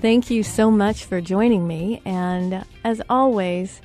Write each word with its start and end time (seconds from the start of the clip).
Thank 0.00 0.30
you 0.30 0.42
so 0.42 0.70
much 0.70 1.04
for 1.04 1.20
joining 1.20 1.68
me. 1.68 2.00
And 2.06 2.64
as 2.84 3.02
always, 3.10 3.82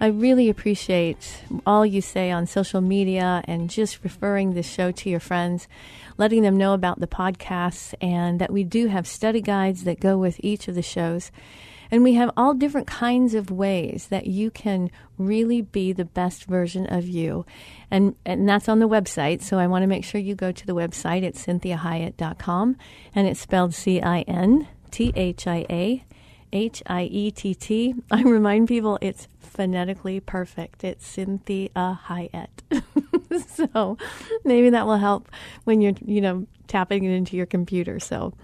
I 0.00 0.06
really 0.06 0.48
appreciate 0.48 1.42
all 1.66 1.84
you 1.84 2.00
say 2.00 2.30
on 2.30 2.46
social 2.46 2.80
media 2.80 3.42
and 3.46 3.68
just 3.68 4.04
referring 4.04 4.54
this 4.54 4.70
show 4.70 4.92
to 4.92 5.10
your 5.10 5.18
friends, 5.18 5.66
letting 6.18 6.42
them 6.42 6.56
know 6.56 6.72
about 6.72 7.00
the 7.00 7.08
podcasts, 7.08 7.94
and 8.00 8.40
that 8.40 8.52
we 8.52 8.62
do 8.62 8.86
have 8.86 9.08
study 9.08 9.40
guides 9.40 9.82
that 9.82 9.98
go 9.98 10.16
with 10.16 10.38
each 10.38 10.68
of 10.68 10.76
the 10.76 10.82
shows. 10.82 11.32
And 11.90 12.04
we 12.04 12.14
have 12.14 12.30
all 12.36 12.54
different 12.54 12.86
kinds 12.86 13.34
of 13.34 13.50
ways 13.50 14.06
that 14.08 14.28
you 14.28 14.52
can 14.52 14.90
really 15.18 15.62
be 15.62 15.92
the 15.92 16.04
best 16.04 16.44
version 16.44 16.86
of 16.86 17.08
you. 17.08 17.44
And, 17.90 18.14
and 18.24 18.48
that's 18.48 18.68
on 18.68 18.78
the 18.78 18.88
website. 18.88 19.42
So 19.42 19.58
I 19.58 19.66
want 19.66 19.82
to 19.82 19.88
make 19.88 20.04
sure 20.04 20.20
you 20.20 20.36
go 20.36 20.52
to 20.52 20.66
the 20.66 20.74
website 20.76 21.26
at 21.26 21.34
cinthiahiett.com. 21.34 22.76
And 23.16 23.26
it's 23.26 23.40
spelled 23.40 23.74
C 23.74 24.00
I 24.00 24.20
N 24.22 24.68
T 24.90 25.12
H 25.14 25.46
I 25.46 25.66
A 25.70 26.04
H 26.52 26.82
I 26.86 27.02
E 27.04 27.30
T 27.30 27.54
T. 27.54 27.94
I 28.10 28.22
remind 28.22 28.68
people 28.68 28.98
it's 29.00 29.28
phonetically 29.40 30.20
perfect. 30.20 30.84
It's 30.84 31.16
Cinthia 31.16 31.70
Hiett. 32.06 32.48
so 33.48 33.98
maybe 34.44 34.70
that 34.70 34.86
will 34.86 34.98
help 34.98 35.30
when 35.64 35.80
you're, 35.80 35.94
you 36.04 36.20
know, 36.20 36.46
tapping 36.66 37.04
it 37.04 37.12
into 37.12 37.36
your 37.36 37.46
computer. 37.46 37.98
So 37.98 38.34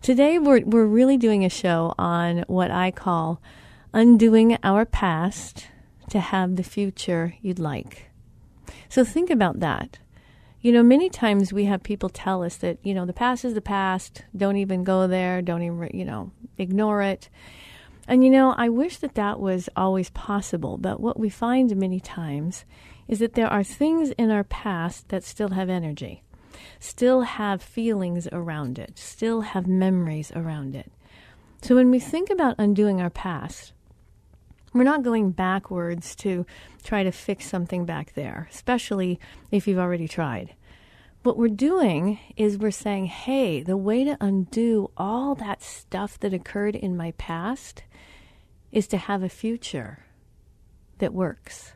today 0.00 0.38
we're 0.38 0.62
we're 0.64 0.86
really 0.86 1.16
doing 1.16 1.44
a 1.44 1.50
show 1.50 1.94
on 1.98 2.44
what 2.46 2.70
I 2.70 2.90
call 2.90 3.40
undoing 3.92 4.58
our 4.62 4.84
past 4.84 5.68
to 6.10 6.20
have 6.20 6.56
the 6.56 6.62
future 6.62 7.34
you'd 7.42 7.58
like. 7.58 8.10
So 8.88 9.04
think 9.04 9.30
about 9.30 9.60
that. 9.60 9.98
You 10.62 10.70
know, 10.70 10.84
many 10.84 11.10
times 11.10 11.52
we 11.52 11.64
have 11.64 11.82
people 11.82 12.08
tell 12.08 12.44
us 12.44 12.56
that, 12.58 12.78
you 12.84 12.94
know, 12.94 13.04
the 13.04 13.12
past 13.12 13.44
is 13.44 13.54
the 13.54 13.60
past, 13.60 14.22
don't 14.36 14.56
even 14.56 14.84
go 14.84 15.08
there, 15.08 15.42
don't 15.42 15.62
even, 15.62 15.90
you 15.92 16.04
know, 16.04 16.30
ignore 16.56 17.02
it. 17.02 17.28
And, 18.06 18.22
you 18.24 18.30
know, 18.30 18.54
I 18.56 18.68
wish 18.68 18.98
that 18.98 19.16
that 19.16 19.40
was 19.40 19.68
always 19.74 20.10
possible, 20.10 20.78
but 20.78 21.00
what 21.00 21.18
we 21.18 21.28
find 21.28 21.74
many 21.74 21.98
times 21.98 22.64
is 23.08 23.18
that 23.18 23.34
there 23.34 23.48
are 23.48 23.64
things 23.64 24.10
in 24.12 24.30
our 24.30 24.44
past 24.44 25.08
that 25.08 25.24
still 25.24 25.48
have 25.48 25.68
energy, 25.68 26.22
still 26.78 27.22
have 27.22 27.60
feelings 27.60 28.28
around 28.30 28.78
it, 28.78 28.98
still 29.00 29.40
have 29.40 29.66
memories 29.66 30.30
around 30.36 30.76
it. 30.76 30.92
So 31.60 31.74
when 31.74 31.90
we 31.90 31.98
think 31.98 32.30
about 32.30 32.54
undoing 32.58 33.00
our 33.00 33.10
past, 33.10 33.72
we're 34.72 34.84
not 34.84 35.02
going 35.02 35.30
backwards 35.30 36.14
to 36.16 36.46
try 36.82 37.02
to 37.02 37.12
fix 37.12 37.46
something 37.46 37.84
back 37.84 38.14
there, 38.14 38.48
especially 38.50 39.20
if 39.50 39.66
you've 39.66 39.78
already 39.78 40.08
tried. 40.08 40.54
What 41.22 41.36
we're 41.36 41.48
doing 41.48 42.18
is 42.36 42.58
we're 42.58 42.70
saying, 42.72 43.06
hey, 43.06 43.62
the 43.62 43.76
way 43.76 44.02
to 44.04 44.16
undo 44.20 44.90
all 44.96 45.34
that 45.36 45.62
stuff 45.62 46.18
that 46.20 46.34
occurred 46.34 46.74
in 46.74 46.96
my 46.96 47.12
past 47.12 47.84
is 48.72 48.88
to 48.88 48.96
have 48.96 49.22
a 49.22 49.28
future 49.28 50.06
that 50.98 51.12
works. 51.12 51.74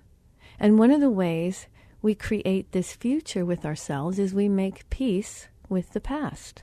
And 0.58 0.78
one 0.78 0.90
of 0.90 1.00
the 1.00 1.10
ways 1.10 1.66
we 2.02 2.14
create 2.14 2.72
this 2.72 2.94
future 2.94 3.44
with 3.44 3.64
ourselves 3.64 4.18
is 4.18 4.34
we 4.34 4.48
make 4.48 4.88
peace 4.90 5.48
with 5.68 5.92
the 5.92 6.00
past. 6.00 6.62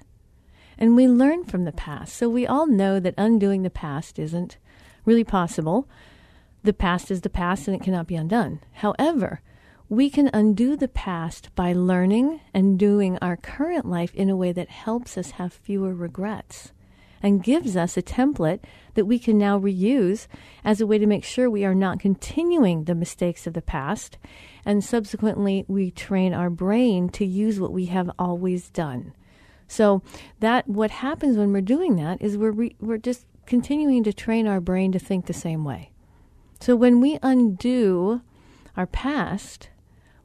And 0.78 0.96
we 0.96 1.08
learn 1.08 1.46
from 1.46 1.66
the 1.66 1.72
past. 1.72 2.16
So 2.16 2.28
we 2.28 2.48
all 2.48 2.68
know 2.68 3.00
that 3.00 3.14
undoing 3.18 3.62
the 3.62 3.70
past 3.70 4.18
isn't 4.18 4.58
really 5.06 5.24
possible 5.24 5.88
the 6.64 6.74
past 6.74 7.12
is 7.12 7.22
the 7.22 7.30
past 7.30 7.68
and 7.68 7.76
it 7.76 7.84
cannot 7.84 8.08
be 8.08 8.16
undone. 8.16 8.62
However, 8.74 9.42
we 9.90 10.10
can 10.10 10.30
undo 10.34 10.76
the 10.76 10.88
past 10.88 11.54
by 11.56 11.74
learning 11.74 12.42
and 12.54 12.80
doing 12.80 13.18
our 13.22 13.38
current 13.38 13.86
life 13.86 14.14
in 14.16 14.30
a 14.30 14.36
way 14.36 14.52
that 14.52 14.70
helps 14.70 15.18
us 15.18 15.32
have 15.32 15.54
fewer 15.54 15.94
regrets 15.94 16.72
and 17.22 17.44
gives 17.44 17.78
us 17.78 17.96
a 17.96 18.02
template 18.02 18.60
that 18.96 19.06
we 19.06 19.18
can 19.18 19.38
now 19.38 19.58
reuse 19.58 20.28
as 20.64 20.82
a 20.82 20.88
way 20.88 20.98
to 20.98 21.06
make 21.06 21.24
sure 21.24 21.50
we 21.50 21.64
are 21.64 21.74
not 21.74 22.00
continuing 22.00 22.84
the 22.84 22.96
mistakes 22.96 23.48
of 23.48 23.54
the 23.54 23.62
past. 23.62 24.18
And 24.66 24.84
subsequently, 24.84 25.64
we 25.68 25.90
train 25.90 26.34
our 26.34 26.50
brain 26.50 27.08
to 27.10 27.26
use 27.26 27.60
what 27.60 27.72
we 27.72 27.86
have 27.86 28.12
always 28.20 28.70
done. 28.70 29.14
So 29.68 30.02
that 30.40 30.68
what 30.68 30.92
happens 30.92 31.38
when 31.38 31.54
we're 31.54 31.62
doing 31.62 31.96
that 31.96 32.22
is 32.22 32.38
we're 32.38 32.52
re- 32.52 32.76
we're 32.80 32.98
just 32.98 33.26
continuing 33.46 34.04
to 34.04 34.14
train 34.14 34.46
our 34.46 34.60
brain 34.60 34.92
to 34.92 35.00
think 35.00 35.26
the 35.26 35.34
same 35.34 35.64
way. 35.64 35.93
So 36.64 36.78
when 36.78 37.02
we 37.02 37.20
undo 37.22 38.22
our 38.78 38.88
past, 38.88 39.68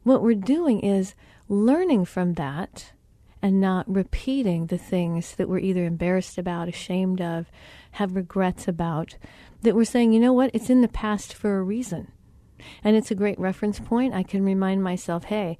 what 0.03 0.23
we're 0.23 0.35
doing 0.35 0.79
is 0.79 1.13
learning 1.49 2.05
from 2.05 2.35
that 2.35 2.93
and 3.41 3.59
not 3.59 3.93
repeating 3.93 4.67
the 4.67 4.77
things 4.77 5.35
that 5.35 5.49
we're 5.49 5.59
either 5.59 5.83
embarrassed 5.83 6.37
about, 6.37 6.69
ashamed 6.69 7.19
of, 7.19 7.51
have 7.91 8.15
regrets 8.15 8.69
about. 8.69 9.17
That 9.63 9.75
we're 9.75 9.83
saying, 9.83 10.13
you 10.13 10.21
know 10.21 10.31
what, 10.31 10.51
it's 10.53 10.69
in 10.69 10.79
the 10.79 10.87
past 10.87 11.33
for 11.33 11.57
a 11.57 11.61
reason. 11.61 12.09
And 12.85 12.95
it's 12.95 13.11
a 13.11 13.15
great 13.15 13.37
reference 13.37 13.81
point. 13.81 14.13
I 14.13 14.23
can 14.23 14.45
remind 14.45 14.81
myself, 14.81 15.25
hey, 15.25 15.57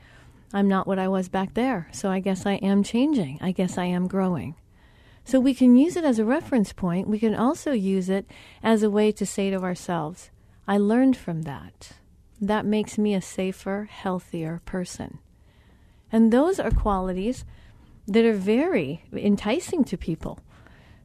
I'm 0.54 0.70
not 0.70 0.88
what 0.88 0.98
I 0.98 1.10
was 1.10 1.28
back 1.28 1.56
there. 1.56 1.90
So 1.92 2.10
I 2.10 2.22
guess 2.22 2.46
I 2.46 2.54
am 2.54 2.84
changing. 2.84 3.38
I 3.42 3.52
guess 3.52 3.78
I 3.78 3.84
am 3.84 4.08
growing. 4.08 4.56
So 5.26 5.42
we 5.42 5.54
can 5.54 5.76
use 5.76 5.98
it 5.98 6.06
as 6.06 6.20
a 6.20 6.26
reference 6.26 6.72
point. 6.72 7.10
We 7.10 7.20
can 7.20 7.36
also 7.36 7.74
use 7.74 8.10
it 8.10 8.32
as 8.64 8.82
a 8.82 8.90
way 8.90 9.12
to 9.12 9.26
say 9.26 9.50
to 9.50 9.62
ourselves, 9.62 10.32
I 10.70 10.78
learned 10.78 11.18
from 11.18 11.42
that. 11.42 11.94
That 12.40 12.64
makes 12.64 13.00
me 13.00 13.16
a 13.16 13.22
safer, 13.24 13.90
healthier 13.92 14.62
person. 14.66 15.18
And 16.12 16.32
those 16.32 16.60
are 16.60 16.70
qualities 16.70 17.44
that 18.06 18.24
are 18.24 18.34
very 18.34 19.04
enticing 19.12 19.84
to 19.86 19.98
people. 19.98 20.38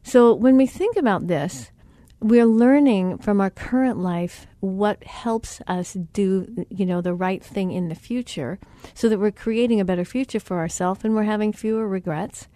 So 0.03 0.35
when 0.35 0.55
we 0.55 0.67
think 0.67 0.97
about 0.97 1.25
this, 1.25 1.71
we're 2.19 2.45
learning 2.45 3.17
from 3.17 3.41
our 3.41 3.49
current 3.49 3.97
life 3.97 4.45
what 4.59 5.03
helps 5.03 5.61
us 5.65 5.93
do 6.13 6.65
you 6.69 6.85
know 6.85 7.01
the 7.01 7.13
right 7.15 7.43
thing 7.43 7.71
in 7.71 7.89
the 7.89 7.95
future 7.95 8.59
so 8.93 9.09
that 9.09 9.19
we're 9.19 9.31
creating 9.31 9.79
a 9.79 9.85
better 9.85 10.05
future 10.05 10.39
for 10.39 10.59
ourselves 10.59 11.03
and 11.03 11.13
we're 11.13 11.23
having 11.23 11.51
fewer 11.51 11.87
regrets 11.87 12.47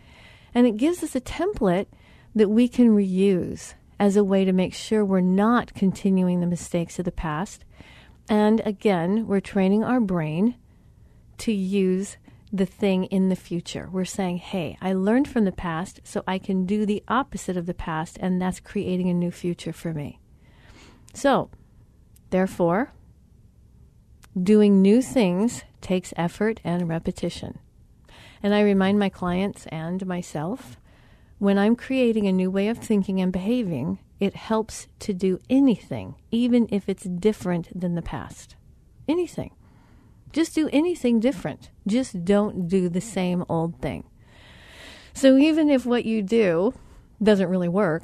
and 0.56 0.66
it 0.66 0.78
gives 0.78 1.04
us 1.04 1.14
a 1.14 1.22
template 1.22 1.88
that 2.34 2.50
we 2.50 2.68
can 2.68 2.96
reuse 2.96 3.74
as 4.00 4.16
a 4.16 4.24
way 4.24 4.46
to 4.46 4.54
make 4.54 4.74
sure 4.74 5.04
we're 5.04 5.20
not 5.20 5.74
continuing 5.74 6.40
the 6.40 6.48
mistakes 6.48 7.00
of 7.00 7.06
the 7.06 7.12
past 7.12 7.66
and 8.30 8.62
again 8.62 9.28
we're 9.28 9.40
training 9.40 9.84
our 9.84 10.00
brain 10.00 10.56
to 11.38 11.52
use 11.52 12.18
the 12.52 12.66
thing 12.66 13.06
in 13.06 13.30
the 13.30 13.36
future. 13.36 13.90
We're 13.92 14.06
saying, 14.06 14.38
hey, 14.38 14.78
I 14.82 14.94
learned 14.94 15.28
from 15.28 15.46
the 15.46 15.52
past, 15.52 16.02
so 16.04 16.24
I 16.28 16.40
can 16.40 16.66
do 16.66 16.86
the 16.86 17.04
opposite 17.08 17.58
of 17.58 17.66
the 17.66 17.74
past, 17.74 18.18
and 18.20 18.42
that's 18.42 18.60
creating 18.60 19.10
a 19.10 19.14
new 19.14 19.32
future 19.32 19.74
for 19.74 19.94
me. 19.94 20.20
So, 21.14 21.50
therefore, 22.32 22.92
doing 24.42 24.82
new 24.82 25.02
things 25.02 25.64
takes 25.82 26.14
effort 26.18 26.60
and 26.64 26.90
repetition. 26.90 27.60
And 28.42 28.54
I 28.54 28.62
remind 28.62 29.00
my 29.00 29.10
clients 29.10 29.66
and 29.68 30.06
myself 30.06 30.78
when 31.40 31.58
I'm 31.58 31.76
creating 31.76 32.28
a 32.28 32.34
new 32.34 32.52
way 32.52 32.68
of 32.68 32.78
thinking 32.78 33.20
and 33.20 33.32
behaving, 33.32 34.00
it 34.20 34.36
helps 34.36 34.88
to 35.00 35.14
do 35.14 35.40
anything, 35.50 36.16
even 36.32 36.68
if 36.70 36.90
it's 36.90 37.06
different 37.06 37.80
than 37.80 37.96
the 37.96 38.02
past. 38.02 38.56
Anything. 39.08 39.52
Just 40.32 40.54
do 40.54 40.70
anything 40.72 41.20
different. 41.20 41.72
Just 41.88 42.26
don't 42.26 42.68
do 42.68 42.90
the 42.90 43.02
same 43.02 43.46
old 43.50 43.82
thing. 43.82 44.04
So 45.14 45.38
even 45.38 45.70
if 45.70 45.86
what 45.86 46.06
you 46.06 46.22
do 46.22 46.74
doesn't 47.24 47.50
really 47.50 47.70
work, 47.70 48.04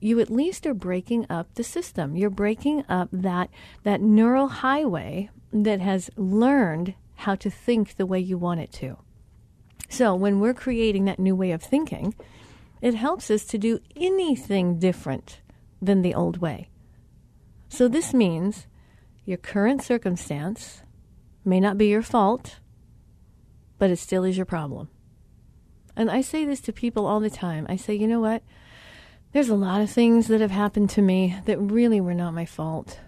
you 0.00 0.18
at 0.20 0.30
least 0.30 0.66
are 0.66 0.74
breaking 0.74 1.26
up 1.30 1.54
the 1.54 1.64
system. 1.64 2.16
You're 2.16 2.30
breaking 2.30 2.84
up 2.88 3.08
that 3.12 3.50
that 3.84 4.00
neural 4.00 4.48
highway 4.48 5.30
that 5.52 5.80
has 5.80 6.10
learned 6.16 6.94
how 7.16 7.34
to 7.36 7.50
think 7.50 7.96
the 7.96 8.06
way 8.06 8.18
you 8.18 8.38
want 8.38 8.60
it 8.60 8.72
to. 8.72 8.98
So 9.88 10.14
when 10.14 10.40
we're 10.40 10.54
creating 10.54 11.04
that 11.06 11.18
new 11.18 11.34
way 11.34 11.50
of 11.50 11.62
thinking, 11.62 12.14
it 12.80 12.94
helps 12.94 13.30
us 13.30 13.44
to 13.46 13.58
do 13.58 13.80
anything 13.96 14.78
different 14.78 15.40
than 15.82 16.02
the 16.02 16.14
old 16.14 16.38
way. 16.38 16.68
So 17.68 17.88
this 17.88 18.12
means 18.12 18.66
your 19.24 19.38
current 19.38 19.82
circumstance 19.82 20.82
may 21.44 21.60
not 21.60 21.78
be 21.78 21.86
your 21.86 22.02
fault, 22.02 22.58
but 23.78 23.90
it 23.90 23.98
still 23.98 24.24
is 24.24 24.36
your 24.36 24.46
problem. 24.46 24.88
And 25.96 26.10
I 26.10 26.20
say 26.20 26.44
this 26.44 26.60
to 26.62 26.72
people 26.72 27.06
all 27.06 27.20
the 27.20 27.30
time. 27.30 27.66
I 27.68 27.76
say, 27.76 27.94
you 27.94 28.06
know 28.06 28.20
what? 28.20 28.42
There's 29.32 29.48
a 29.48 29.54
lot 29.54 29.80
of 29.80 29.90
things 29.90 30.26
that 30.28 30.40
have 30.40 30.50
happened 30.50 30.90
to 30.90 31.02
me 31.02 31.36
that 31.44 31.58
really 31.58 32.00
were 32.00 32.14
not 32.14 32.34
my 32.34 32.44
fault. 32.44 32.98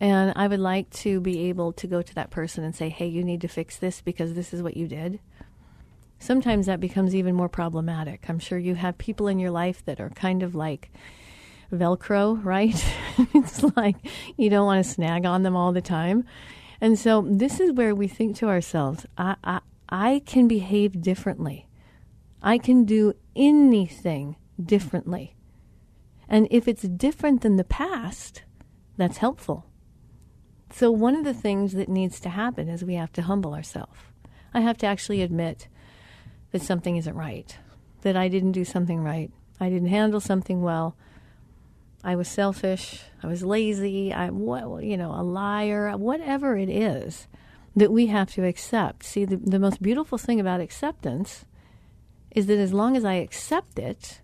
And 0.00 0.32
I 0.36 0.46
would 0.46 0.60
like 0.60 0.90
to 0.90 1.20
be 1.20 1.48
able 1.48 1.72
to 1.72 1.86
go 1.86 2.02
to 2.02 2.14
that 2.14 2.30
person 2.30 2.62
and 2.62 2.74
say, 2.74 2.88
hey, 2.88 3.06
you 3.06 3.24
need 3.24 3.40
to 3.40 3.48
fix 3.48 3.76
this 3.76 4.00
because 4.00 4.34
this 4.34 4.54
is 4.54 4.62
what 4.62 4.76
you 4.76 4.86
did. 4.86 5.18
Sometimes 6.18 6.66
that 6.66 6.80
becomes 6.80 7.14
even 7.14 7.34
more 7.34 7.48
problematic. 7.48 8.28
I'm 8.28 8.38
sure 8.38 8.58
you 8.58 8.74
have 8.74 8.98
people 8.98 9.28
in 9.28 9.38
your 9.38 9.50
life 9.50 9.84
that 9.84 10.00
are 10.00 10.10
kind 10.10 10.42
of 10.42 10.54
like 10.54 10.90
Velcro, 11.72 12.44
right? 12.44 12.84
it's 13.34 13.62
like 13.76 13.96
you 14.36 14.50
don't 14.50 14.66
want 14.66 14.84
to 14.84 14.90
snag 14.90 15.24
on 15.24 15.42
them 15.42 15.56
all 15.56 15.72
the 15.72 15.80
time. 15.80 16.24
And 16.80 16.98
so 16.98 17.24
this 17.28 17.60
is 17.60 17.72
where 17.72 17.94
we 17.94 18.08
think 18.08 18.36
to 18.36 18.48
ourselves, 18.48 19.06
I, 19.16 19.36
I, 19.42 19.60
I 19.88 20.22
can 20.26 20.48
behave 20.48 21.00
differently. 21.00 21.68
I 22.42 22.58
can 22.58 22.84
do 22.84 23.14
anything 23.34 24.36
differently. 24.62 25.34
And 26.28 26.46
if 26.50 26.68
it's 26.68 26.82
different 26.82 27.40
than 27.40 27.56
the 27.56 27.64
past, 27.64 28.42
that's 28.96 29.18
helpful. 29.18 29.64
So, 30.70 30.90
one 30.90 31.16
of 31.16 31.24
the 31.24 31.34
things 31.34 31.72
that 31.72 31.88
needs 31.88 32.20
to 32.20 32.28
happen 32.28 32.68
is 32.68 32.84
we 32.84 32.94
have 32.94 33.12
to 33.12 33.22
humble 33.22 33.54
ourselves. 33.54 33.98
I 34.52 34.60
have 34.60 34.76
to 34.78 34.86
actually 34.86 35.22
admit 35.22 35.68
that 36.52 36.62
something 36.62 36.96
isn't 36.96 37.14
right, 37.14 37.56
that 38.02 38.16
I 38.16 38.28
didn't 38.28 38.52
do 38.52 38.64
something 38.64 39.02
right, 39.02 39.30
I 39.60 39.68
didn't 39.68 39.88
handle 39.88 40.20
something 40.20 40.62
well, 40.62 40.96
I 42.04 42.16
was 42.16 42.28
selfish, 42.28 43.02
I 43.22 43.26
was 43.26 43.42
lazy, 43.42 44.12
I 44.12 44.30
what 44.30 44.84
you 44.84 44.96
know, 44.96 45.12
a 45.12 45.22
liar, 45.22 45.96
whatever 45.96 46.56
it 46.56 46.68
is 46.68 47.26
that 47.74 47.92
we 47.92 48.06
have 48.06 48.32
to 48.32 48.44
accept. 48.44 49.04
See, 49.04 49.24
the, 49.24 49.36
the 49.36 49.58
most 49.58 49.82
beautiful 49.82 50.18
thing 50.18 50.40
about 50.40 50.60
acceptance 50.60 51.44
is 52.30 52.46
that 52.46 52.58
as 52.58 52.72
long 52.72 52.96
as 52.96 53.04
I 53.04 53.14
accept 53.14 53.78
it, 53.78 54.20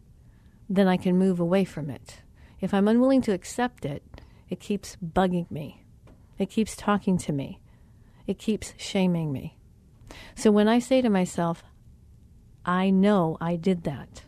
then 0.68 0.88
I 0.88 0.96
can 0.96 1.18
move 1.18 1.40
away 1.40 1.64
from 1.64 1.90
it. 1.90 2.22
If 2.60 2.72
I'm 2.72 2.88
unwilling 2.88 3.22
to 3.22 3.32
accept 3.32 3.84
it, 3.84 4.02
it 4.48 4.60
keeps 4.60 4.96
bugging 4.96 5.50
me. 5.50 5.82
It 6.38 6.50
keeps 6.50 6.76
talking 6.76 7.18
to 7.18 7.32
me. 7.32 7.60
It 8.26 8.38
keeps 8.38 8.74
shaming 8.76 9.32
me. 9.32 9.58
So 10.34 10.50
when 10.50 10.68
I 10.68 10.78
say 10.78 11.02
to 11.02 11.10
myself, 11.10 11.62
I 12.64 12.90
know 12.90 13.36
I 13.40 13.56
did 13.56 13.84
that. 13.84 14.22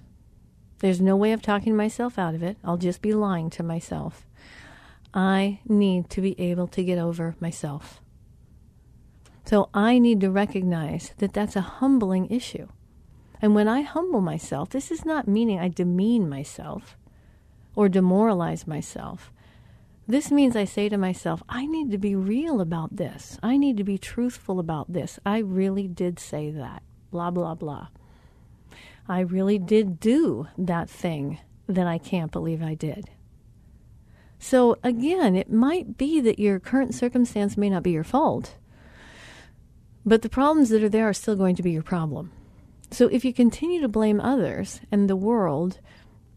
There's 0.78 1.00
no 1.00 1.16
way 1.16 1.32
of 1.32 1.40
talking 1.40 1.74
myself 1.74 2.18
out 2.18 2.34
of 2.34 2.42
it. 2.42 2.58
I'll 2.62 2.76
just 2.76 3.00
be 3.00 3.14
lying 3.14 3.48
to 3.50 3.62
myself. 3.62 4.26
I 5.14 5.60
need 5.66 6.10
to 6.10 6.20
be 6.20 6.38
able 6.38 6.66
to 6.68 6.84
get 6.84 6.98
over 6.98 7.34
myself. 7.40 8.02
So 9.46 9.70
I 9.72 9.98
need 9.98 10.20
to 10.20 10.30
recognize 10.30 11.14
that 11.18 11.32
that's 11.32 11.56
a 11.56 11.60
humbling 11.62 12.30
issue. 12.30 12.68
And 13.40 13.54
when 13.54 13.68
I 13.68 13.82
humble 13.82 14.20
myself, 14.20 14.70
this 14.70 14.90
is 14.90 15.04
not 15.04 15.28
meaning 15.28 15.58
I 15.58 15.68
demean 15.68 16.28
myself 16.28 16.96
or 17.74 17.88
demoralize 17.88 18.66
myself. 18.66 19.32
This 20.08 20.30
means 20.30 20.56
I 20.56 20.64
say 20.64 20.88
to 20.88 20.98
myself, 20.98 21.42
I 21.48 21.66
need 21.66 21.90
to 21.90 21.98
be 21.98 22.14
real 22.14 22.60
about 22.60 22.96
this. 22.96 23.38
I 23.42 23.56
need 23.56 23.76
to 23.78 23.84
be 23.84 23.98
truthful 23.98 24.60
about 24.60 24.92
this. 24.92 25.18
I 25.24 25.38
really 25.38 25.88
did 25.88 26.18
say 26.18 26.50
that. 26.50 26.82
Blah, 27.10 27.30
blah, 27.30 27.54
blah. 27.54 27.88
I 29.08 29.20
really 29.20 29.58
did 29.58 30.00
do 30.00 30.48
that 30.58 30.90
thing 30.90 31.38
that 31.68 31.86
I 31.86 31.98
can't 31.98 32.32
believe 32.32 32.62
I 32.62 32.74
did. 32.74 33.10
So, 34.38 34.76
again, 34.82 35.34
it 35.34 35.50
might 35.50 35.96
be 35.96 36.20
that 36.20 36.38
your 36.38 36.60
current 36.60 36.94
circumstance 36.94 37.56
may 37.56 37.70
not 37.70 37.82
be 37.82 37.92
your 37.92 38.04
fault, 38.04 38.56
but 40.04 40.22
the 40.22 40.28
problems 40.28 40.68
that 40.68 40.82
are 40.82 40.88
there 40.88 41.08
are 41.08 41.14
still 41.14 41.36
going 41.36 41.56
to 41.56 41.62
be 41.62 41.70
your 41.70 41.82
problem. 41.82 42.32
So, 42.90 43.08
if 43.08 43.24
you 43.24 43.32
continue 43.32 43.80
to 43.80 43.88
blame 43.88 44.20
others 44.20 44.80
and 44.92 45.08
the 45.08 45.16
world, 45.16 45.80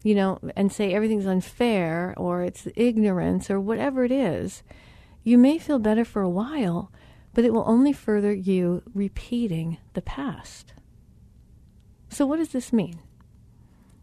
you 0.04 0.16
know, 0.16 0.40
and 0.56 0.72
say 0.72 0.94
everything's 0.94 1.28
unfair 1.28 2.14
or 2.18 2.44
it's 2.44 2.68
ignorance 2.76 3.50
or 3.50 3.60
whatever 3.60 4.06
it 4.06 4.12
is, 4.12 4.64
you 5.24 5.38
may 5.38 5.58
feel 5.58 5.80
better 5.80 6.06
for 6.06 6.22
a 6.22 6.30
while, 6.30 6.92
but 7.34 7.44
it 7.44 7.54
will 7.54 7.66
only 7.68 7.94
further 7.94 8.34
you 8.34 8.82
repeating 8.94 9.78
the 9.94 10.02
past. 10.02 10.74
So, 12.10 12.26
what 12.26 12.38
does 12.38 12.50
this 12.50 12.74
mean? 12.74 13.00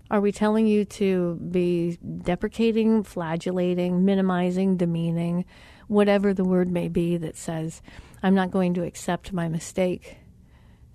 Are 0.09 0.21
we 0.21 0.31
telling 0.31 0.69
you 0.69 0.85
to 0.85 1.35
be 1.51 1.99
deprecating, 2.23 3.03
flagellating, 3.03 4.05
minimizing, 4.05 4.77
demeaning, 4.77 5.45
whatever 5.89 6.33
the 6.33 6.45
word 6.45 6.71
may 6.71 6.89
be 6.89 7.17
that 7.17 7.37
says, 7.37 7.83
I'm 8.23 8.35
not 8.35 8.53
going 8.53 8.75
to 8.75 8.85
accept 8.85 9.33
my 9.33 9.49
mistake? 9.49 10.19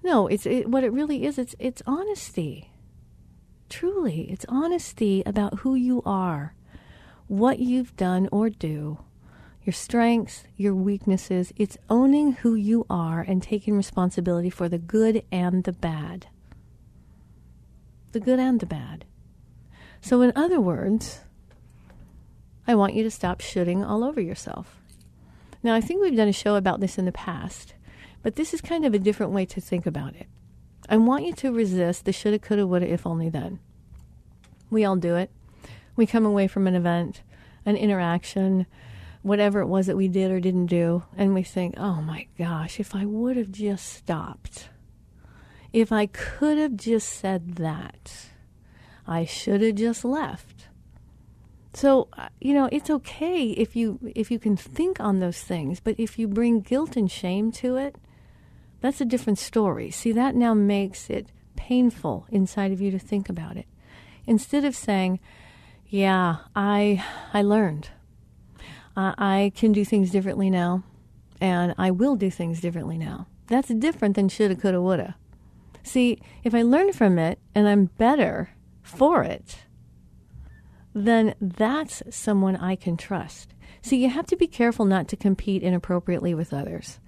No, 0.01 0.27
it's 0.27 0.45
it, 0.45 0.69
what 0.69 0.85
it 0.85 0.93
really 0.93 1.25
is. 1.25 1.37
It's 1.37 1.55
it's 1.59 1.83
honesty. 1.85 2.71
Truly, 3.69 4.31
it's 4.31 4.45
honesty 4.47 5.21
about 5.25 5.59
who 5.59 5.75
you 5.75 6.01
are, 6.05 6.55
what 7.27 7.59
you've 7.59 7.95
done 7.97 8.29
or 8.31 8.49
do, 8.49 8.99
your 9.63 9.73
strengths, 9.73 10.45
your 10.55 10.73
weaknesses. 10.73 11.51
It's 11.57 11.77
owning 11.89 12.33
who 12.33 12.55
you 12.55 12.85
are 12.89 13.21
and 13.21 13.43
taking 13.43 13.75
responsibility 13.75 14.49
for 14.49 14.69
the 14.69 14.79
good 14.79 15.23
and 15.31 15.65
the 15.65 15.73
bad 15.73 16.27
the 18.11 18.19
good 18.19 18.39
and 18.39 18.59
the 18.59 18.65
bad. 18.65 19.05
So, 20.01 20.21
in 20.21 20.33
other 20.35 20.59
words, 20.59 21.21
I 22.67 22.75
want 22.75 22.93
you 22.93 23.03
to 23.03 23.11
stop 23.11 23.41
shooting 23.41 23.83
all 23.83 24.03
over 24.03 24.19
yourself. 24.19 24.79
Now, 25.63 25.75
I 25.75 25.81
think 25.81 26.01
we've 26.01 26.15
done 26.15 26.27
a 26.27 26.33
show 26.33 26.55
about 26.55 26.79
this 26.79 26.97
in 26.97 27.05
the 27.05 27.11
past, 27.11 27.75
but 28.23 28.35
this 28.35 28.53
is 28.53 28.61
kind 28.61 28.85
of 28.85 28.93
a 28.93 28.99
different 28.99 29.31
way 29.31 29.45
to 29.45 29.61
think 29.61 29.85
about 29.85 30.15
it. 30.15 30.27
I 30.89 30.97
want 30.97 31.25
you 31.25 31.33
to 31.33 31.51
resist 31.51 32.05
the 32.05 32.11
shoulda, 32.11 32.39
coulda, 32.39 32.65
woulda, 32.65 32.91
if 32.91 33.05
only 33.05 33.29
then. 33.29 33.59
We 34.69 34.83
all 34.83 34.95
do 34.95 35.15
it. 35.15 35.31
We 35.95 36.05
come 36.05 36.25
away 36.25 36.47
from 36.47 36.67
an 36.67 36.75
event, 36.75 37.21
an 37.65 37.75
interaction, 37.75 38.65
whatever 39.21 39.59
it 39.59 39.67
was 39.67 39.85
that 39.87 39.97
we 39.97 40.07
did 40.07 40.31
or 40.31 40.39
didn't 40.39 40.65
do, 40.65 41.03
and 41.15 41.33
we 41.33 41.43
think, 41.43 41.75
oh 41.77 42.01
my 42.01 42.27
gosh, 42.37 42.79
if 42.79 42.95
I 42.95 43.05
would 43.05 43.37
have 43.37 43.51
just 43.51 43.85
stopped 43.87 44.69
if 45.73 45.91
I 45.91 46.05
could 46.05 46.57
have 46.57 46.75
just 46.75 47.09
said 47.09 47.55
that, 47.55 48.29
I 49.07 49.25
should 49.25 49.61
have 49.61 49.75
just 49.75 50.03
left. 50.03 50.67
So, 51.73 52.09
uh, 52.17 52.27
you 52.41 52.53
know, 52.53 52.67
it's 52.71 52.89
okay 52.89 53.51
if 53.51 53.75
you 53.75 53.99
if 54.13 54.29
you 54.29 54.39
can 54.39 54.57
think 54.57 54.99
on 54.99 55.19
those 55.19 55.41
things, 55.41 55.79
but 55.79 55.95
if 55.97 56.19
you 56.19 56.27
bring 56.27 56.59
guilt 56.59 56.97
and 56.97 57.09
shame 57.09 57.51
to 57.53 57.77
it, 57.77 57.95
that's 58.81 58.99
a 58.99 59.05
different 59.05 59.39
story. 59.39 59.89
See, 59.89 60.11
that 60.11 60.35
now 60.35 60.53
makes 60.53 61.09
it 61.09 61.31
painful 61.55 62.27
inside 62.29 62.71
of 62.71 62.81
you 62.81 62.91
to 62.91 62.99
think 62.99 63.29
about 63.29 63.55
it. 63.55 63.67
Instead 64.27 64.65
of 64.65 64.75
saying, 64.75 65.19
"Yeah, 65.87 66.37
I 66.55 67.03
I 67.33 67.41
learned. 67.41 67.89
Uh, 68.97 69.13
I 69.17 69.53
can 69.55 69.71
do 69.71 69.85
things 69.85 70.11
differently 70.11 70.49
now, 70.49 70.83
and 71.39 71.73
I 71.77 71.91
will 71.91 72.17
do 72.17 72.29
things 72.29 72.59
differently 72.59 72.97
now." 72.97 73.27
That's 73.47 73.69
different 73.69 74.15
than 74.15 74.27
shoulda, 74.27 74.55
coulda, 74.55 74.81
woulda. 74.81 75.15
See, 75.83 76.19
if 76.43 76.53
I 76.53 76.61
learn 76.61 76.93
from 76.93 77.17
it 77.17 77.39
and 77.55 77.67
I'm 77.67 77.85
better 77.85 78.49
for 78.81 79.23
it, 79.23 79.57
then 80.93 81.35
that's 81.39 82.03
someone 82.09 82.55
I 82.55 82.75
can 82.75 82.97
trust. 82.97 83.53
See, 83.81 84.01
you 84.01 84.09
have 84.09 84.27
to 84.27 84.35
be 84.35 84.47
careful 84.47 84.85
not 84.85 85.07
to 85.09 85.15
compete 85.15 85.63
inappropriately 85.63 86.33
with 86.33 86.53
others. 86.53 86.99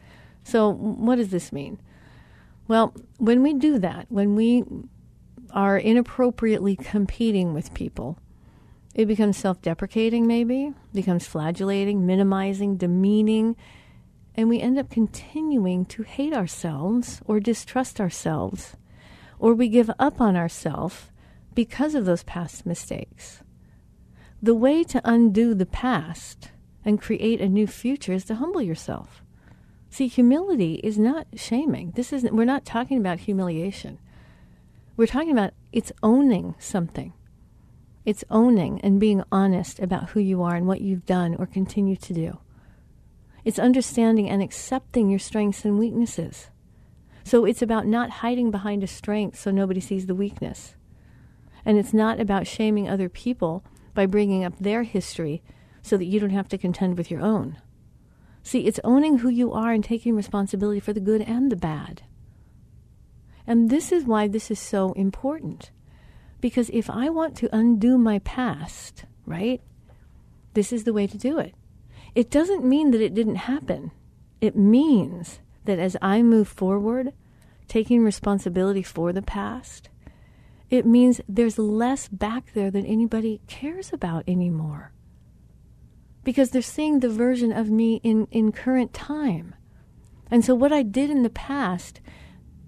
So, 0.43 0.69
what 0.69 1.15
does 1.15 1.29
this 1.29 1.51
mean? 1.51 1.79
Well, 2.67 2.93
when 3.17 3.43
we 3.43 3.53
do 3.53 3.79
that, 3.79 4.07
when 4.09 4.35
we 4.35 4.63
are 5.51 5.77
inappropriately 5.77 6.75
competing 6.75 7.53
with 7.53 7.73
people, 7.73 8.17
it 8.95 9.05
becomes 9.05 9.37
self 9.37 9.61
deprecating, 9.61 10.27
maybe, 10.27 10.73
becomes 10.93 11.27
flagellating, 11.27 12.05
minimizing, 12.05 12.77
demeaning, 12.77 13.55
and 14.35 14.49
we 14.49 14.59
end 14.59 14.77
up 14.77 14.89
continuing 14.89 15.85
to 15.85 16.03
hate 16.03 16.33
ourselves 16.33 17.21
or 17.25 17.39
distrust 17.39 17.99
ourselves, 17.99 18.75
or 19.39 19.53
we 19.53 19.69
give 19.69 19.91
up 19.99 20.19
on 20.19 20.35
ourselves 20.35 21.11
because 21.53 21.95
of 21.95 22.05
those 22.05 22.23
past 22.23 22.65
mistakes. 22.65 23.41
The 24.41 24.55
way 24.55 24.83
to 24.85 25.01
undo 25.05 25.53
the 25.53 25.65
past 25.65 26.49
and 26.83 27.01
create 27.01 27.39
a 27.39 27.47
new 27.47 27.67
future 27.67 28.13
is 28.13 28.25
to 28.25 28.35
humble 28.35 28.61
yourself. 28.61 29.23
See, 29.89 30.07
humility 30.07 30.75
is 30.83 30.97
not 30.97 31.27
shaming. 31.35 31.91
This 31.91 32.11
isn't 32.11 32.35
we're 32.35 32.45
not 32.45 32.65
talking 32.65 32.97
about 32.97 33.19
humiliation. 33.19 33.99
We're 34.97 35.07
talking 35.07 35.31
about 35.31 35.53
it's 35.71 35.91
owning 36.01 36.55
something. 36.57 37.13
It's 38.05 38.23
owning 38.29 38.81
and 38.81 38.99
being 38.99 39.23
honest 39.31 39.79
about 39.79 40.09
who 40.09 40.19
you 40.19 40.41
are 40.43 40.55
and 40.55 40.67
what 40.67 40.81
you've 40.81 41.05
done 41.05 41.35
or 41.35 41.45
continue 41.45 41.95
to 41.95 42.13
do. 42.13 42.39
It's 43.45 43.59
understanding 43.59 44.29
and 44.29 44.41
accepting 44.41 45.09
your 45.09 45.19
strengths 45.19 45.65
and 45.65 45.77
weaknesses. 45.77 46.49
So 47.23 47.45
it's 47.45 47.61
about 47.61 47.87
not 47.87 48.09
hiding 48.09 48.51
behind 48.51 48.83
a 48.83 48.87
strength 48.87 49.39
so 49.39 49.51
nobody 49.51 49.79
sees 49.79 50.05
the 50.05 50.15
weakness. 50.15 50.75
And 51.65 51.77
it's 51.77 51.93
not 51.93 52.19
about 52.19 52.47
shaming 52.47 52.89
other 52.89 53.09
people 53.09 53.63
by 53.93 54.05
bringing 54.05 54.43
up 54.43 54.53
their 54.59 54.83
history 54.83 55.41
so 55.81 55.97
that 55.97 56.05
you 56.05 56.19
don't 56.19 56.29
have 56.31 56.49
to 56.49 56.57
contend 56.57 56.97
with 56.97 57.09
your 57.09 57.21
own. 57.21 57.57
See, 58.43 58.65
it's 58.65 58.79
owning 58.83 59.19
who 59.19 59.29
you 59.29 59.53
are 59.53 59.71
and 59.71 59.83
taking 59.83 60.15
responsibility 60.15 60.79
for 60.79 60.91
the 60.91 60.99
good 60.99 61.21
and 61.21 61.51
the 61.51 61.55
bad. 61.55 62.03
And 63.47 63.69
this 63.69 63.91
is 63.91 64.05
why 64.05 64.27
this 64.27 64.51
is 64.51 64.59
so 64.59 64.91
important. 64.93 65.71
Because 66.41 66.69
if 66.73 66.89
I 66.89 67.09
want 67.09 67.37
to 67.37 67.55
undo 67.55 67.97
my 67.97 68.19
past, 68.19 69.05
right, 69.25 69.61
this 70.53 70.73
is 70.73 70.83
the 70.83 70.93
way 70.93 71.07
to 71.07 71.17
do 71.17 71.39
it. 71.39 71.55
It 72.15 72.29
doesn't 72.29 72.63
mean 72.63 72.91
that 72.91 73.01
it 73.01 73.13
didn't 73.13 73.35
happen. 73.35 73.91
It 74.39 74.55
means 74.55 75.39
that 75.65 75.79
as 75.79 75.97
I 76.01 76.21
move 76.21 76.47
forward, 76.47 77.13
taking 77.67 78.03
responsibility 78.03 78.83
for 78.83 79.11
the 79.11 79.21
past, 79.21 79.89
it 80.69 80.85
means 80.85 81.21
there's 81.27 81.57
less 81.57 82.07
back 82.07 82.53
there 82.53 82.71
that 82.71 82.85
anybody 82.85 83.41
cares 83.47 83.91
about 83.91 84.23
anymore. 84.27 84.91
Because 86.23 86.51
they're 86.51 86.61
seeing 86.61 86.99
the 86.99 87.09
version 87.09 87.51
of 87.51 87.69
me 87.69 87.99
in, 88.03 88.27
in 88.31 88.51
current 88.51 88.93
time. 88.93 89.55
And 90.31 90.45
so 90.45 90.55
what 90.55 90.71
I 90.71 90.83
did 90.83 91.09
in 91.09 91.23
the 91.23 91.29
past 91.29 91.99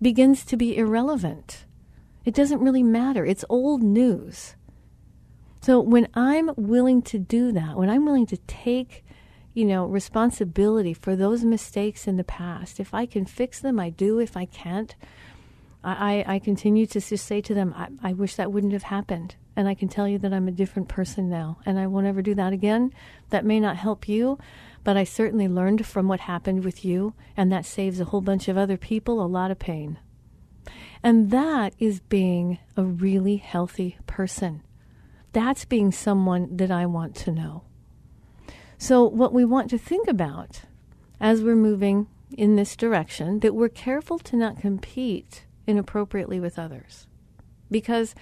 begins 0.02 0.44
to 0.46 0.58
be 0.58 0.78
irrelevant. 0.78 1.66
It 2.26 2.34
doesn't 2.34 2.60
really 2.60 2.84
matter. 2.84 3.26
It's 3.26 3.46
old 3.50 3.82
news. 3.82 4.56
So 5.62 5.80
when 5.80 6.08
I'm 6.14 6.52
willing 6.58 7.02
to 7.04 7.20
do 7.20 7.52
that, 7.54 7.78
when 7.78 7.90
I'm 7.90 8.06
willing 8.06 8.28
to 8.28 8.38
take 8.46 9.05
you 9.56 9.64
know, 9.66 9.86
responsibility 9.86 10.94
for 10.94 11.16
those 11.16 11.46
mistakes 11.46 12.08
in 12.08 12.18
the 12.18 12.24
past. 12.26 12.80
If 12.80 12.94
I 12.94 13.06
can 13.06 13.26
fix 13.26 13.62
them, 13.62 13.80
I 13.80 13.90
do. 13.90 14.20
If 14.20 14.36
I 14.36 14.46
can't, 14.46 14.94
I, 15.82 16.26
I, 16.28 16.40
continue 16.40 16.86
to 16.88 17.00
just 17.00 17.26
say 17.26 17.40
to 17.42 17.54
them, 17.54 17.74
I, 17.78 18.10
I 18.10 18.14
wish 18.14 18.36
that 18.36 18.52
wouldn't 18.52 18.74
have 18.74 18.84
happened. 18.84 19.36
And 19.56 19.70
I 19.70 19.74
can 19.74 19.88
tell 19.88 20.10
you 20.10 20.18
that 20.20 20.34
I'm 20.34 20.50
a 20.50 20.52
different 20.52 20.90
person 20.90 21.30
now, 21.30 21.60
and 21.66 21.80
I 21.80 21.88
won't 21.88 22.08
ever 22.08 22.22
do 22.22 22.36
that 22.36 22.52
again. 22.52 22.92
That 23.30 23.46
may 23.46 23.62
not 23.62 23.78
help 23.78 24.10
you, 24.10 24.38
but 24.84 24.98
I 24.98 25.06
certainly 25.06 25.48
learned 25.48 25.86
from 25.86 26.10
what 26.10 26.22
happened 26.22 26.66
with 26.66 26.84
you, 26.84 27.14
and 27.38 27.50
that 27.52 27.66
saves 27.66 28.02
a 28.02 28.06
whole 28.06 28.20
bunch 28.20 28.50
of 28.50 28.58
other 28.58 28.76
people 28.76 29.24
a 29.24 29.26
lot 29.26 29.52
of 29.52 29.60
pain. 29.60 30.00
And 31.02 31.32
that 31.32 31.74
is 31.80 32.02
being 32.02 32.60
a 32.76 32.84
really 32.84 33.38
healthy 33.38 33.98
person. 34.06 34.64
That's 35.32 35.64
being 35.64 35.94
someone 35.94 36.58
that 36.58 36.72
I 36.72 36.86
want 36.88 37.16
to 37.18 37.32
know. 37.32 37.64
So, 38.86 39.04
what 39.04 39.34
we 39.34 39.46
want 39.46 39.72
to 39.72 39.80
think 39.80 40.08
about 40.08 40.62
as 41.20 41.42
we're 41.42 41.56
moving 41.56 42.06
in 42.38 42.56
this 42.56 42.76
direction, 42.76 43.40
that 43.40 43.56
we're 43.56 43.68
careful 43.68 44.20
to 44.20 44.36
not 44.36 44.62
compete 44.62 45.48
inappropriately 45.66 46.40
with 46.40 46.60
others. 46.60 47.08
Because, 47.72 48.14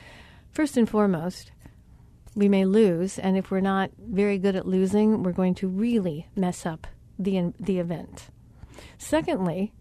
first 0.54 0.78
and 0.78 0.90
foremost, 0.90 1.52
we 2.34 2.48
may 2.48 2.64
lose, 2.64 3.20
and 3.20 3.36
if 3.36 3.52
we're 3.52 3.60
not 3.60 3.92
very 4.00 4.38
good 4.38 4.56
at 4.56 4.66
losing, 4.66 5.22
we're 5.22 5.34
going 5.34 5.54
to 5.56 5.68
really 5.68 6.30
mess 6.34 6.66
up 6.66 6.88
the, 7.20 7.52
the 7.60 7.80
event. 7.80 8.30
Secondly, 8.98 9.74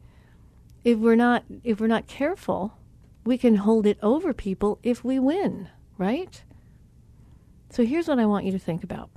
if 0.82 0.98
we're 0.98 1.14
not 1.14 1.44
if 1.62 1.80
we're 1.80 1.86
not 1.86 2.08
careful, 2.08 2.76
we 3.24 3.38
can 3.38 3.54
hold 3.54 3.86
it 3.86 3.98
over 4.02 4.32
people 4.32 4.80
if 4.82 5.04
we 5.04 5.20
win, 5.20 5.68
right? 5.96 6.42
So 7.70 7.84
here's 7.84 8.08
what 8.08 8.18
I 8.18 8.26
want 8.26 8.46
you 8.46 8.50
to 8.50 8.58
think 8.58 8.82
about 8.82 9.10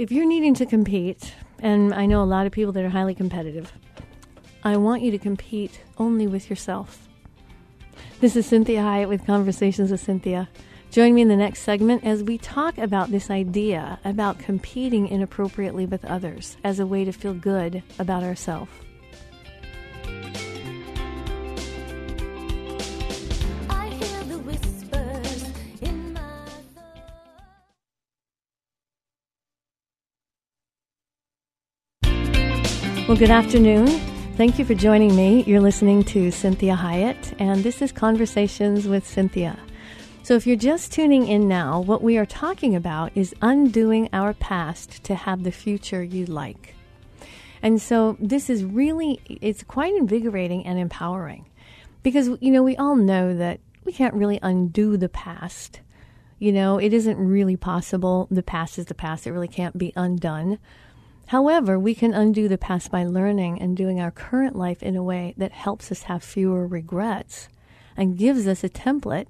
if 0.00 0.10
you're 0.10 0.24
needing 0.24 0.54
to 0.54 0.64
compete, 0.64 1.34
and 1.58 1.92
I 1.92 2.06
know 2.06 2.22
a 2.22 2.24
lot 2.24 2.46
of 2.46 2.52
people 2.52 2.72
that 2.72 2.82
are 2.82 2.88
highly 2.88 3.14
competitive, 3.14 3.70
I 4.64 4.78
want 4.78 5.02
you 5.02 5.10
to 5.10 5.18
compete 5.18 5.82
only 5.98 6.26
with 6.26 6.48
yourself. 6.48 7.06
This 8.18 8.34
is 8.34 8.50
Cinthia 8.50 8.80
Hiett 8.80 9.10
with 9.10 9.26
Conversations 9.26 9.90
with 9.90 10.02
Cinthia. 10.02 10.48
Join 10.90 11.12
me 11.12 11.20
in 11.20 11.28
the 11.28 11.36
next 11.36 11.64
segment 11.64 12.02
as 12.02 12.22
we 12.22 12.38
talk 12.38 12.78
about 12.78 13.10
this 13.10 13.28
idea 13.28 14.00
about 14.02 14.38
competing 14.38 15.06
inappropriately 15.06 15.84
with 15.84 16.02
others 16.06 16.56
as 16.64 16.80
a 16.80 16.86
way 16.86 17.04
to 17.04 17.12
feel 17.12 17.34
good 17.34 17.82
about 17.98 18.22
ourselves. 18.22 18.72
Well, 33.10 33.18
good 33.18 33.30
afternoon. 33.32 33.88
Thank 34.36 34.56
you 34.56 34.64
for 34.64 34.74
joining 34.74 35.16
me. 35.16 35.42
You're 35.42 35.60
listening 35.60 36.04
to 36.04 36.28
Cinthia 36.28 36.76
Hiett, 36.76 37.34
and 37.40 37.64
this 37.64 37.82
is 37.82 37.90
Conversations 37.90 38.86
with 38.86 39.04
Cinthia. 39.04 39.58
So, 40.22 40.36
if 40.36 40.46
you're 40.46 40.54
just 40.54 40.92
tuning 40.92 41.26
in 41.26 41.48
now, 41.48 41.80
what 41.80 42.04
we 42.04 42.18
are 42.18 42.24
talking 42.24 42.76
about 42.76 43.10
is 43.16 43.34
undoing 43.42 44.08
our 44.12 44.32
past 44.34 45.02
to 45.02 45.16
have 45.16 45.42
the 45.42 45.50
future 45.50 46.04
you 46.04 46.24
like. 46.24 46.76
And 47.62 47.82
so, 47.82 48.16
this 48.20 48.48
is 48.48 48.64
really, 48.64 49.20
it's 49.26 49.64
quite 49.64 49.96
invigorating 49.96 50.64
and 50.64 50.78
empowering 50.78 51.46
because, 52.04 52.28
you 52.40 52.52
know, 52.52 52.62
we 52.62 52.76
all 52.76 52.94
know 52.94 53.36
that 53.36 53.58
we 53.84 53.92
can't 53.92 54.14
really 54.14 54.38
undo 54.40 54.96
the 54.96 55.08
past. 55.08 55.80
You 56.38 56.52
know, 56.52 56.78
it 56.78 56.92
isn't 56.92 57.18
really 57.18 57.56
possible. 57.56 58.28
The 58.30 58.44
past 58.44 58.78
is 58.78 58.86
the 58.86 58.94
past, 58.94 59.26
it 59.26 59.32
really 59.32 59.48
can't 59.48 59.76
be 59.76 59.92
undone. 59.96 60.60
However, 61.30 61.78
we 61.78 61.94
can 61.94 62.12
undo 62.12 62.48
the 62.48 62.58
past 62.58 62.90
by 62.90 63.04
learning 63.04 63.62
and 63.62 63.76
doing 63.76 64.00
our 64.00 64.10
current 64.10 64.56
life 64.56 64.82
in 64.82 64.96
a 64.96 65.02
way 65.04 65.32
that 65.36 65.52
helps 65.52 65.92
us 65.92 66.02
have 66.02 66.24
fewer 66.24 66.66
regrets 66.66 67.48
and 67.96 68.18
gives 68.18 68.48
us 68.48 68.64
a 68.64 68.68
template 68.68 69.28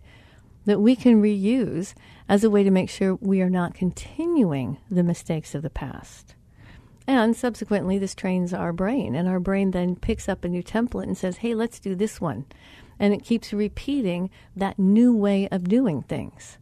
that 0.65 0.81
we 0.81 0.97
can 0.97 1.21
reuse 1.21 1.93
as 2.27 2.43
a 2.43 2.49
way 2.49 2.63
to 2.65 2.71
make 2.71 2.89
sure 2.89 3.17
we 3.17 3.43
are 3.43 3.51
not 3.51 3.75
continuing 3.75 4.79
the 4.91 5.03
mistakes 5.03 5.55
of 5.55 5.61
the 5.61 5.69
past. 5.69 6.35
And 7.07 7.37
subsequently, 7.37 7.99
this 7.99 8.15
trains 8.15 8.55
our 8.55 8.73
brain, 8.73 9.15
and 9.15 9.29
our 9.29 9.39
brain 9.39 9.73
then 9.73 9.95
picks 9.95 10.27
up 10.27 10.43
a 10.43 10.49
new 10.49 10.63
template 10.63 11.03
and 11.03 11.19
says, 11.19 11.37
hey, 11.37 11.55
let's 11.55 11.79
do 11.79 11.95
this 11.95 12.19
one. 12.19 12.47
And 12.99 13.13
it 13.13 13.25
keeps 13.25 13.53
repeating 13.53 14.31
that 14.57 14.79
new 14.79 15.15
way 15.15 15.49
of 15.49 15.69
doing 15.69 16.01
things. 16.01 16.57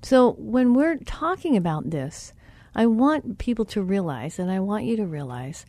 So 0.00 0.36
when 0.38 0.74
we're 0.74 0.98
talking 0.98 1.56
about 1.56 1.90
this, 1.90 2.32
I 2.74 2.86
want 2.86 3.38
people 3.38 3.64
to 3.66 3.82
realize, 3.82 4.38
and 4.38 4.50
I 4.50 4.60
want 4.60 4.84
you 4.84 4.96
to 4.96 5.06
realize, 5.06 5.64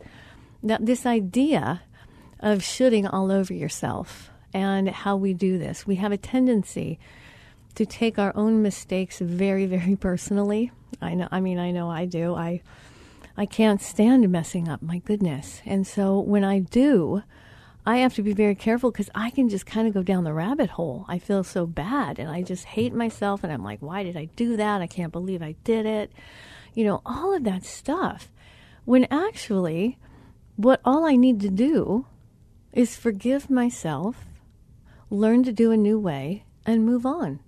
that 0.62 0.84
this 0.84 1.06
idea 1.06 1.82
of 2.40 2.62
shooting 2.62 3.06
all 3.06 3.30
over 3.30 3.54
yourself 3.54 4.30
and 4.52 4.88
how 4.88 5.16
we 5.16 5.34
do 5.34 5.58
this, 5.58 5.86
we 5.86 5.96
have 5.96 6.12
a 6.12 6.16
tendency 6.16 6.98
to 7.74 7.86
take 7.86 8.18
our 8.18 8.34
own 8.34 8.62
mistakes 8.62 9.18
very, 9.20 9.66
very 9.66 9.96
personally. 9.96 10.72
I 11.00 11.14
know. 11.14 11.28
I 11.30 11.40
mean, 11.40 11.58
I 11.58 11.70
know 11.70 11.90
I 11.90 12.06
do. 12.06 12.34
I 12.34 12.62
I 13.36 13.44
can't 13.44 13.82
stand 13.82 14.28
messing 14.30 14.66
up. 14.66 14.80
My 14.80 14.98
goodness. 14.98 15.60
And 15.66 15.86
so 15.86 16.18
when 16.18 16.42
I 16.42 16.60
do, 16.60 17.22
I 17.84 17.98
have 17.98 18.14
to 18.14 18.22
be 18.22 18.32
very 18.32 18.54
careful 18.54 18.90
because 18.90 19.10
I 19.14 19.28
can 19.28 19.50
just 19.50 19.66
kind 19.66 19.86
of 19.86 19.92
go 19.92 20.02
down 20.02 20.24
the 20.24 20.32
rabbit 20.32 20.70
hole. 20.70 21.04
I 21.06 21.18
feel 21.18 21.44
so 21.44 21.66
bad 21.66 22.18
and 22.18 22.30
I 22.30 22.40
just 22.42 22.64
hate 22.64 22.94
myself. 22.94 23.44
And 23.44 23.52
I'm 23.52 23.62
like, 23.62 23.80
why 23.80 24.04
did 24.04 24.16
I 24.16 24.24
do 24.36 24.56
that? 24.56 24.80
I 24.80 24.86
can't 24.86 25.12
believe 25.12 25.42
I 25.42 25.54
did 25.64 25.84
it. 25.84 26.10
You 26.76 26.84
know, 26.84 27.00
all 27.06 27.34
of 27.34 27.42
that 27.44 27.64
stuff. 27.64 28.30
When 28.84 29.06
actually, 29.10 29.98
what 30.56 30.82
all 30.84 31.06
I 31.06 31.16
need 31.16 31.40
to 31.40 31.48
do 31.48 32.06
is 32.70 32.96
forgive 32.96 33.48
myself, 33.48 34.26
learn 35.08 35.42
to 35.44 35.52
do 35.52 35.72
a 35.72 35.76
new 35.76 35.98
way, 35.98 36.44
and 36.66 36.84
move 36.84 37.06
on. 37.06 37.40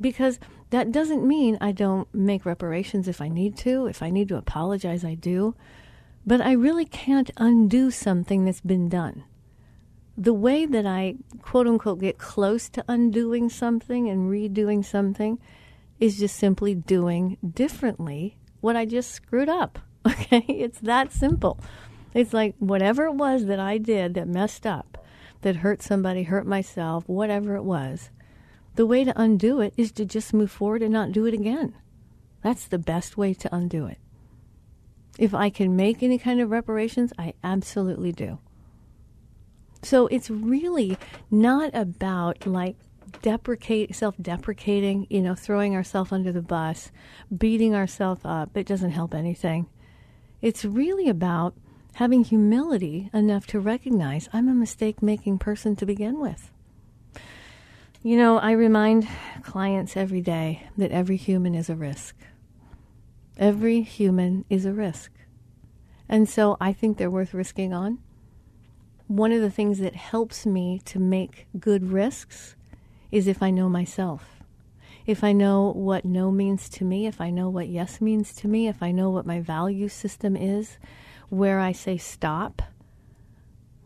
Because 0.00 0.38
that 0.70 0.92
doesn't 0.92 1.26
mean 1.26 1.58
I 1.60 1.72
don't 1.72 2.06
make 2.14 2.46
reparations 2.46 3.08
if 3.08 3.20
I 3.20 3.28
need 3.28 3.56
to. 3.58 3.86
If 3.86 4.00
I 4.00 4.10
need 4.10 4.28
to 4.28 4.36
apologize, 4.36 5.04
I 5.04 5.14
do. 5.14 5.56
But 6.24 6.40
I 6.40 6.52
really 6.52 6.84
can't 6.84 7.32
undo 7.36 7.90
something 7.90 8.44
that's 8.44 8.60
been 8.60 8.88
done. 8.88 9.24
The 10.16 10.32
way 10.32 10.66
that 10.66 10.86
I, 10.86 11.16
quote 11.42 11.66
unquote, 11.66 11.98
get 11.98 12.18
close 12.18 12.68
to 12.70 12.84
undoing 12.86 13.48
something 13.48 14.08
and 14.08 14.30
redoing 14.30 14.84
something 14.84 15.40
is 16.00 16.18
just 16.18 16.36
simply 16.36 16.74
doing 16.74 17.36
differently 17.48 18.36
what 18.60 18.76
I 18.76 18.84
just 18.84 19.10
screwed 19.10 19.48
up. 19.48 19.78
Okay? 20.06 20.44
It's 20.48 20.80
that 20.80 21.12
simple. 21.12 21.58
It's 22.12 22.34
like 22.34 22.54
whatever 22.58 23.06
it 23.06 23.14
was 23.14 23.46
that 23.46 23.58
I 23.58 23.78
did 23.78 24.12
that 24.14 24.28
messed 24.28 24.66
up, 24.66 25.02
that 25.40 25.56
hurt 25.56 25.80
somebody, 25.80 26.24
hurt 26.24 26.46
myself, 26.46 27.08
whatever 27.08 27.56
it 27.56 27.64
was, 27.64 28.10
the 28.74 28.84
way 28.84 29.04
to 29.04 29.18
undo 29.20 29.60
it 29.60 29.72
is 29.76 29.92
to 29.92 30.04
just 30.04 30.34
move 30.34 30.50
forward 30.50 30.82
and 30.82 30.92
not 30.92 31.12
do 31.12 31.24
it 31.24 31.32
again. 31.32 31.74
That's 32.42 32.66
the 32.66 32.78
best 32.78 33.16
way 33.16 33.32
to 33.34 33.54
undo 33.54 33.86
it. 33.86 33.98
If 35.18 35.32
I 35.32 35.48
can 35.48 35.76
make 35.76 36.02
any 36.02 36.18
kind 36.18 36.40
of 36.40 36.50
reparations, 36.50 37.12
I 37.18 37.34
absolutely 37.42 38.12
do. 38.12 38.38
So 39.82 40.06
it's 40.08 40.30
really 40.30 40.98
not 41.30 41.70
about 41.74 42.46
like 42.46 42.76
deprecate 43.22 43.94
self-deprecating, 43.94 45.06
you 45.10 45.22
know, 45.22 45.34
throwing 45.34 45.74
ourselves 45.74 46.12
under 46.12 46.32
the 46.32 46.42
bus, 46.42 46.90
beating 47.36 47.74
ourselves 47.74 48.22
up. 48.24 48.56
It 48.56 48.66
doesn't 48.66 48.90
help 48.90 49.14
anything. 49.14 49.66
It's 50.42 50.64
really 50.64 51.08
about 51.08 51.54
having 51.94 52.24
humility 52.24 53.08
enough 53.14 53.46
to 53.46 53.60
recognize 53.60 54.28
I'm 54.32 54.48
a 54.48 54.54
mistake-making 54.54 55.38
person 55.38 55.76
to 55.76 55.86
begin 55.86 56.20
with. 56.20 56.50
You 58.02 58.18
know, 58.18 58.38
I 58.38 58.50
remind 58.50 59.08
clients 59.42 59.96
every 59.96 60.20
day 60.20 60.68
that 60.76 60.90
every 60.90 61.16
human 61.16 61.54
is 61.54 61.70
a 61.70 61.74
risk. 61.74 62.16
Every 63.38 63.80
human 63.80 64.44
is 64.50 64.66
a 64.66 64.72
risk. 64.72 65.10
And 66.08 66.28
so 66.28 66.58
I 66.60 66.74
think 66.74 66.98
they're 66.98 67.10
worth 67.10 67.32
risking 67.32 67.72
on. 67.72 68.00
One 69.06 69.32
of 69.32 69.40
the 69.40 69.50
things 69.50 69.78
that 69.78 69.96
helps 69.96 70.44
me 70.44 70.80
to 70.84 70.98
make 70.98 71.46
good 71.58 71.90
risks 71.90 72.56
is 73.14 73.28
if 73.28 73.44
I 73.44 73.50
know 73.50 73.68
myself. 73.68 74.42
If 75.06 75.22
I 75.22 75.30
know 75.30 75.70
what 75.70 76.04
no 76.04 76.32
means 76.32 76.68
to 76.70 76.84
me, 76.84 77.06
if 77.06 77.20
I 77.20 77.30
know 77.30 77.48
what 77.48 77.68
yes 77.68 78.00
means 78.00 78.34
to 78.34 78.48
me, 78.48 78.66
if 78.66 78.82
I 78.82 78.90
know 78.90 79.08
what 79.08 79.24
my 79.24 79.38
value 79.38 79.88
system 79.88 80.34
is, 80.36 80.78
where 81.28 81.60
I 81.60 81.70
say 81.70 81.96
stop, 81.96 82.60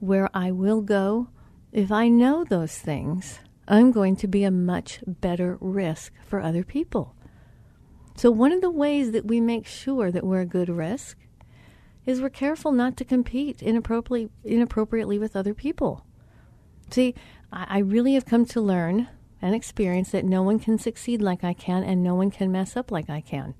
where 0.01 0.31
I 0.33 0.51
will 0.51 0.81
go, 0.81 1.29
if 1.73 1.93
I 1.93 2.09
know 2.09 2.43
those 2.43 2.79
things, 2.79 3.41
I'm 3.69 3.93
going 3.93 4.17
to 4.17 4.27
be 4.27 4.45
a 4.45 4.51
much 4.51 5.01
better 5.07 5.59
risk 5.61 6.15
for 6.25 6.41
other 6.41 6.65
people. 6.65 7.15
So, 8.17 8.31
one 8.31 8.53
of 8.53 8.63
the 8.63 8.71
ways 8.71 9.13
that 9.13 9.27
we 9.27 9.43
make 9.43 9.67
sure 9.67 10.11
that 10.11 10.25
we're 10.25 10.41
a 10.41 10.47
good 10.47 10.71
risk 10.71 11.19
is 12.07 12.23
we're 12.23 12.31
careful 12.31 12.73
not 12.73 12.97
to 12.97 13.05
compete 13.05 13.63
inappropriately, 13.63 14.31
inappropriately 14.43 15.19
with 15.19 15.37
other 15.37 15.53
people. 15.53 16.07
See, 16.91 17.15
I, 17.53 17.67
I 17.69 17.79
really 17.81 18.15
have 18.15 18.25
come 18.25 18.47
to 18.47 18.63
learn 18.63 19.09
and 19.41 19.55
experience 19.55 20.11
that 20.11 20.25
no 20.25 20.43
one 20.43 20.59
can 20.59 20.79
succeed 20.79 21.23
like 21.23 21.45
I 21.45 21.53
can 21.53 21.83
and 21.83 22.03
no 22.03 22.15
one 22.15 22.31
can 22.31 22.51
mess 22.51 22.77
up 22.77 22.91
like 22.91 23.09
I 23.09 23.21
can. 23.21 23.55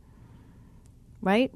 Right? 1.21 1.53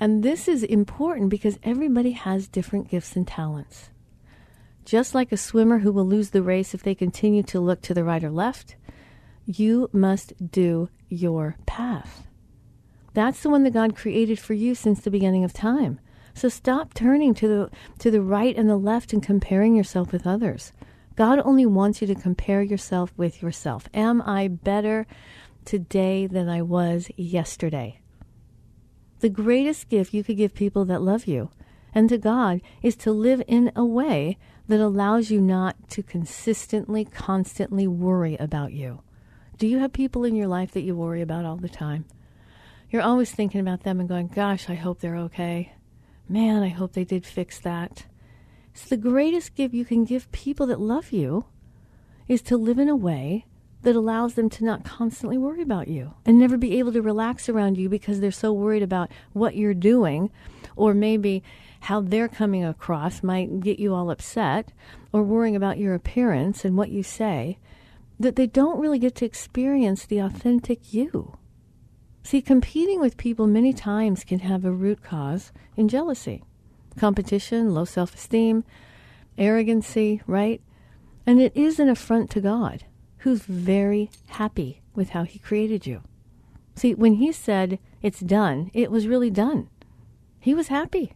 And 0.00 0.22
this 0.22 0.48
is 0.48 0.62
important 0.62 1.30
because 1.30 1.58
everybody 1.62 2.12
has 2.12 2.48
different 2.48 2.88
gifts 2.88 3.16
and 3.16 3.26
talents. 3.26 3.90
Just 4.84 5.14
like 5.14 5.32
a 5.32 5.36
swimmer 5.36 5.78
who 5.78 5.92
will 5.92 6.06
lose 6.06 6.30
the 6.30 6.42
race 6.42 6.74
if 6.74 6.82
they 6.82 6.94
continue 6.94 7.42
to 7.44 7.60
look 7.60 7.80
to 7.82 7.94
the 7.94 8.04
right 8.04 8.22
or 8.22 8.30
left, 8.30 8.76
you 9.46 9.88
must 9.92 10.50
do 10.50 10.88
your 11.08 11.56
path. 11.66 12.26
That's 13.14 13.40
the 13.40 13.48
one 13.48 13.62
that 13.62 13.72
God 13.72 13.96
created 13.96 14.38
for 14.38 14.54
you 14.54 14.74
since 14.74 15.00
the 15.00 15.10
beginning 15.10 15.44
of 15.44 15.52
time. 15.52 16.00
So 16.34 16.48
stop 16.48 16.94
turning 16.94 17.32
to 17.34 17.48
the 17.48 17.70
to 18.00 18.10
the 18.10 18.20
right 18.20 18.56
and 18.56 18.68
the 18.68 18.76
left 18.76 19.12
and 19.12 19.22
comparing 19.22 19.76
yourself 19.76 20.12
with 20.12 20.26
others. 20.26 20.72
God 21.16 21.40
only 21.44 21.66
wants 21.66 22.00
you 22.00 22.06
to 22.08 22.14
compare 22.14 22.62
yourself 22.62 23.12
with 23.16 23.40
yourself. 23.40 23.88
Am 23.94 24.20
I 24.22 24.48
better 24.48 25.06
today 25.64 26.26
than 26.26 26.48
I 26.48 26.62
was 26.62 27.08
yesterday? 27.16 28.00
The 29.20 29.28
greatest 29.28 29.88
gift 29.88 30.12
you 30.12 30.24
could 30.24 30.36
give 30.36 30.54
people 30.54 30.84
that 30.86 31.02
love 31.02 31.26
you 31.26 31.50
and 31.94 32.08
to 32.08 32.18
God 32.18 32.60
is 32.82 32.96
to 32.96 33.12
live 33.12 33.42
in 33.46 33.70
a 33.76 33.84
way 33.84 34.36
that 34.66 34.80
allows 34.80 35.30
you 35.30 35.40
not 35.40 35.88
to 35.90 36.02
consistently, 36.02 37.04
constantly 37.04 37.86
worry 37.86 38.36
about 38.36 38.72
you. 38.72 39.02
Do 39.56 39.68
you 39.68 39.78
have 39.78 39.92
people 39.92 40.24
in 40.24 40.34
your 40.34 40.48
life 40.48 40.72
that 40.72 40.82
you 40.82 40.96
worry 40.96 41.22
about 41.22 41.44
all 41.44 41.56
the 41.56 41.68
time? 41.68 42.06
You're 42.90 43.02
always 43.02 43.30
thinking 43.30 43.60
about 43.60 43.84
them 43.84 44.00
and 44.00 44.08
going, 44.08 44.28
gosh, 44.28 44.68
I 44.68 44.74
hope 44.74 45.00
they're 45.00 45.16
okay. 45.16 45.74
Man, 46.28 46.62
I 46.62 46.68
hope 46.68 46.92
they 46.92 47.04
did 47.04 47.24
fix 47.24 47.60
that. 47.60 48.06
It's 48.74 48.86
the 48.86 48.96
greatest 48.96 49.54
gift 49.54 49.72
you 49.72 49.84
can 49.84 50.04
give 50.04 50.30
people 50.32 50.66
that 50.66 50.80
love 50.80 51.12
you 51.12 51.44
is 52.26 52.42
to 52.42 52.56
live 52.56 52.80
in 52.80 52.88
a 52.88 52.96
way 52.96 53.46
that 53.82 53.94
allows 53.94 54.34
them 54.34 54.50
to 54.50 54.64
not 54.64 54.84
constantly 54.84 55.38
worry 55.38 55.62
about 55.62 55.86
you 55.86 56.14
and 56.26 56.38
never 56.38 56.56
be 56.56 56.78
able 56.80 56.92
to 56.92 57.00
relax 57.00 57.48
around 57.48 57.78
you 57.78 57.88
because 57.88 58.18
they're 58.18 58.32
so 58.32 58.52
worried 58.52 58.82
about 58.82 59.12
what 59.32 59.54
you're 59.54 59.74
doing 59.74 60.28
or 60.74 60.92
maybe 60.92 61.42
how 61.80 62.00
they're 62.00 62.28
coming 62.28 62.64
across 62.64 63.22
might 63.22 63.60
get 63.60 63.78
you 63.78 63.94
all 63.94 64.10
upset 64.10 64.72
or 65.12 65.22
worrying 65.22 65.54
about 65.54 65.78
your 65.78 65.94
appearance 65.94 66.64
and 66.64 66.76
what 66.76 66.90
you 66.90 67.02
say, 67.02 67.58
that 68.18 68.34
they 68.34 68.46
don't 68.46 68.80
really 68.80 68.98
get 68.98 69.14
to 69.14 69.24
experience 69.24 70.04
the 70.04 70.18
authentic 70.18 70.92
you. 70.92 71.36
See, 72.24 72.42
competing 72.42 73.00
with 73.00 73.18
people 73.18 73.46
many 73.46 73.72
times 73.72 74.24
can 74.24 74.40
have 74.40 74.64
a 74.64 74.72
root 74.72 75.02
cause 75.02 75.52
in 75.76 75.88
jealousy, 75.88 76.42
competition, 76.98 77.74
low 77.74 77.84
self 77.84 78.14
esteem, 78.14 78.64
arrogancy, 79.38 80.22
right? 80.26 80.60
And 81.26 81.40
it 81.40 81.56
is 81.56 81.78
an 81.78 81.88
affront 81.88 82.30
to 82.30 82.40
God, 82.40 82.84
who's 83.18 83.42
very 83.42 84.10
happy 84.26 84.82
with 84.94 85.10
how 85.10 85.24
He 85.24 85.38
created 85.38 85.86
you. 85.86 86.02
See, 86.76 86.94
when 86.94 87.14
He 87.14 87.32
said 87.32 87.78
it's 88.02 88.20
done, 88.20 88.70
it 88.74 88.90
was 88.90 89.08
really 89.08 89.30
done. 89.30 89.68
He 90.38 90.54
was 90.54 90.68
happy. 90.68 91.14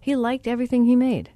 He 0.00 0.16
liked 0.16 0.48
everything 0.48 0.86
he 0.86 0.96
made. 0.96 1.30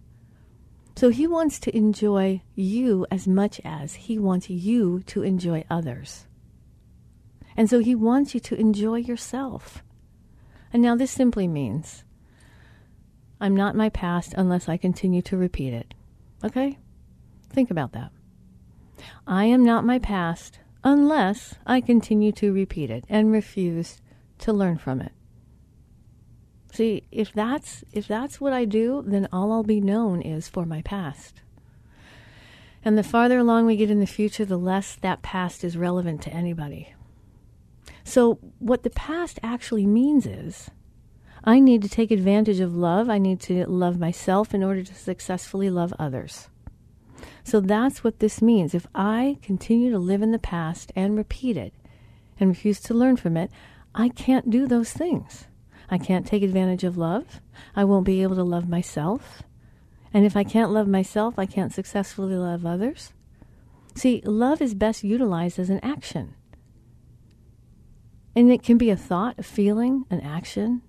So 0.96 1.10
he 1.10 1.26
wants 1.26 1.60
to 1.60 1.76
enjoy 1.76 2.40
you 2.54 3.06
as 3.10 3.28
much 3.28 3.60
as 3.62 3.94
he 3.94 4.18
wants 4.18 4.48
you 4.48 5.02
to 5.02 5.22
enjoy 5.22 5.62
others. 5.68 6.26
And 7.54 7.68
so 7.68 7.80
he 7.80 7.94
wants 7.94 8.32
you 8.32 8.40
to 8.40 8.58
enjoy 8.58 8.96
yourself. 8.96 9.84
And 10.72 10.82
now 10.82 10.96
this 10.96 11.10
simply 11.10 11.46
means 11.46 12.04
I'm 13.40 13.54
not 13.54 13.76
my 13.76 13.88
past 13.88 14.34
unless 14.36 14.68
I 14.68 14.76
continue 14.76 15.22
to 15.22 15.36
repeat 15.36 15.72
it. 15.72 15.94
Okay? 16.44 16.78
Think 17.50 17.70
about 17.70 17.92
that. 17.92 18.10
I 19.26 19.44
am 19.44 19.64
not 19.64 19.84
my 19.84 19.98
past 19.98 20.60
unless 20.82 21.54
I 21.66 21.80
continue 21.80 22.32
to 22.32 22.52
repeat 22.52 22.90
it 22.90 23.04
and 23.08 23.32
refuse 23.32 24.00
to 24.38 24.52
learn 24.52 24.78
from 24.78 25.00
it. 25.00 25.12
See, 26.72 27.04
if 27.10 27.32
that's 27.32 27.84
if 27.92 28.06
that's 28.06 28.40
what 28.40 28.52
I 28.52 28.66
do, 28.66 29.02
then 29.06 29.28
all 29.32 29.50
I'll 29.50 29.62
be 29.62 29.80
known 29.80 30.20
is 30.20 30.48
for 30.48 30.66
my 30.66 30.82
past. 30.82 31.40
And 32.84 32.96
the 32.96 33.02
farther 33.02 33.38
along 33.38 33.66
we 33.66 33.76
get 33.76 33.90
in 33.90 33.98
the 34.00 34.06
future, 34.06 34.44
the 34.44 34.58
less 34.58 34.94
that 34.96 35.22
past 35.22 35.64
is 35.64 35.76
relevant 35.76 36.22
to 36.22 36.32
anybody. 36.32 36.94
So, 38.04 38.38
what 38.58 38.84
the 38.84 38.90
past 38.90 39.40
actually 39.42 39.86
means 39.86 40.26
is 40.26 40.70
I 41.46 41.60
need 41.60 41.82
to 41.82 41.88
take 41.88 42.10
advantage 42.10 42.58
of 42.58 42.74
love. 42.74 43.08
I 43.08 43.18
need 43.18 43.38
to 43.42 43.64
love 43.66 44.00
myself 44.00 44.52
in 44.52 44.64
order 44.64 44.82
to 44.82 44.94
successfully 44.94 45.70
love 45.70 45.94
others. 45.98 46.48
So, 47.44 47.60
that's 47.60 48.02
what 48.02 48.18
this 48.18 48.42
means. 48.42 48.74
If 48.74 48.88
I 48.94 49.38
continue 49.42 49.90
to 49.92 49.98
live 49.98 50.22
in 50.22 50.32
the 50.32 50.38
past 50.38 50.90
and 50.96 51.16
repeat 51.16 51.56
it 51.56 51.72
and 52.40 52.50
refuse 52.50 52.80
to 52.80 52.94
learn 52.94 53.16
from 53.16 53.36
it, 53.36 53.50
I 53.94 54.08
can't 54.08 54.50
do 54.50 54.66
those 54.66 54.92
things. 54.92 55.44
I 55.88 55.98
can't 55.98 56.26
take 56.26 56.42
advantage 56.42 56.82
of 56.82 56.98
love. 56.98 57.40
I 57.76 57.84
won't 57.84 58.04
be 58.04 58.22
able 58.22 58.34
to 58.34 58.42
love 58.42 58.68
myself. 58.68 59.42
And 60.12 60.26
if 60.26 60.36
I 60.36 60.42
can't 60.42 60.72
love 60.72 60.88
myself, 60.88 61.38
I 61.38 61.46
can't 61.46 61.72
successfully 61.72 62.34
love 62.34 62.66
others. 62.66 63.12
See, 63.94 64.20
love 64.24 64.60
is 64.60 64.74
best 64.74 65.04
utilized 65.04 65.58
as 65.58 65.70
an 65.70 65.80
action. 65.82 66.34
And 68.34 68.50
it 68.50 68.62
can 68.62 68.76
be 68.76 68.90
a 68.90 68.96
thought, 68.96 69.38
a 69.38 69.42
feeling, 69.42 70.04
an 70.10 70.20
action. 70.20 70.82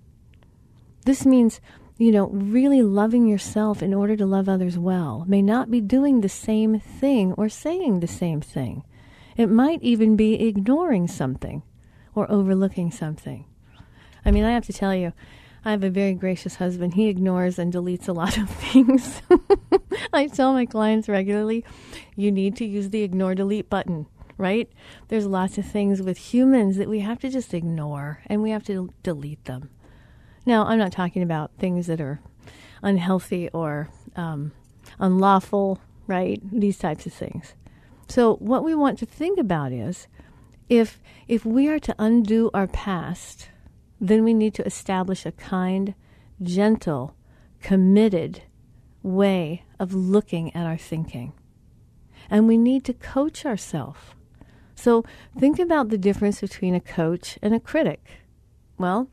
This 1.04 1.24
means 1.24 1.60
you 1.98 2.12
know, 2.12 2.28
really 2.28 2.80
loving 2.80 3.26
yourself 3.26 3.82
in 3.82 3.92
order 3.92 4.16
to 4.16 4.24
love 4.24 4.48
others 4.48 4.78
well 4.78 5.24
may 5.26 5.42
not 5.42 5.68
be 5.68 5.80
doing 5.80 6.20
the 6.20 6.28
same 6.28 6.78
thing 6.78 7.32
or 7.32 7.48
saying 7.48 7.98
the 7.98 8.06
same 8.06 8.40
thing. 8.40 8.84
It 9.36 9.48
might 9.48 9.82
even 9.82 10.14
be 10.14 10.46
ignoring 10.46 11.08
something 11.08 11.62
or 12.14 12.30
overlooking 12.30 12.92
something. 12.92 13.44
I 14.24 14.30
mean, 14.30 14.44
I 14.44 14.52
have 14.52 14.66
to 14.66 14.72
tell 14.72 14.94
you, 14.94 15.12
I 15.64 15.72
have 15.72 15.82
a 15.82 15.90
very 15.90 16.14
gracious 16.14 16.56
husband. 16.56 16.94
He 16.94 17.08
ignores 17.08 17.58
and 17.58 17.72
deletes 17.72 18.08
a 18.08 18.12
lot 18.12 18.38
of 18.38 18.48
things. 18.72 19.20
I 20.12 20.28
tell 20.28 20.52
my 20.52 20.66
clients 20.66 21.08
regularly, 21.08 21.64
you 22.14 22.30
need 22.30 22.56
to 22.56 22.64
use 22.64 22.90
the 22.90 23.02
ignore 23.02 23.34
delete 23.34 23.68
button, 23.68 24.06
right? 24.36 24.70
There's 25.08 25.26
lots 25.26 25.58
of 25.58 25.66
things 25.66 26.00
with 26.00 26.32
humans 26.32 26.76
that 26.76 26.88
we 26.88 27.00
have 27.00 27.18
to 27.20 27.28
just 27.28 27.54
ignore 27.54 28.22
and 28.26 28.40
we 28.40 28.50
have 28.50 28.64
to 28.64 28.92
delete 29.02 29.44
them. 29.46 29.70
Now, 30.48 30.64
I'm 30.64 30.78
not 30.78 30.92
talking 30.92 31.22
about 31.22 31.50
things 31.58 31.88
that 31.88 32.00
are 32.00 32.20
unhealthy 32.80 33.50
or 33.52 33.90
um, 34.16 34.52
unlawful, 34.98 35.78
right? 36.06 36.40
These 36.50 36.78
types 36.78 37.04
of 37.04 37.12
things. 37.12 37.52
So, 38.08 38.36
what 38.36 38.64
we 38.64 38.74
want 38.74 38.98
to 39.00 39.04
think 39.04 39.38
about 39.38 39.72
is 39.72 40.06
if 40.70 41.02
if 41.28 41.44
we 41.44 41.68
are 41.68 41.78
to 41.80 41.94
undo 41.98 42.50
our 42.54 42.66
past, 42.66 43.50
then 44.00 44.24
we 44.24 44.32
need 44.32 44.54
to 44.54 44.64
establish 44.64 45.26
a 45.26 45.32
kind, 45.32 45.94
gentle, 46.42 47.14
committed 47.60 48.40
way 49.02 49.64
of 49.78 49.92
looking 49.92 50.56
at 50.56 50.64
our 50.64 50.78
thinking. 50.78 51.34
And 52.30 52.48
we 52.48 52.56
need 52.56 52.86
to 52.86 52.94
coach 52.94 53.44
ourselves. 53.44 54.00
So 54.74 55.04
think 55.38 55.58
about 55.58 55.90
the 55.90 55.98
difference 55.98 56.40
between 56.40 56.74
a 56.74 56.80
coach 56.80 57.38
and 57.42 57.54
a 57.54 57.60
critic. 57.60 58.02
Well, 58.78 59.10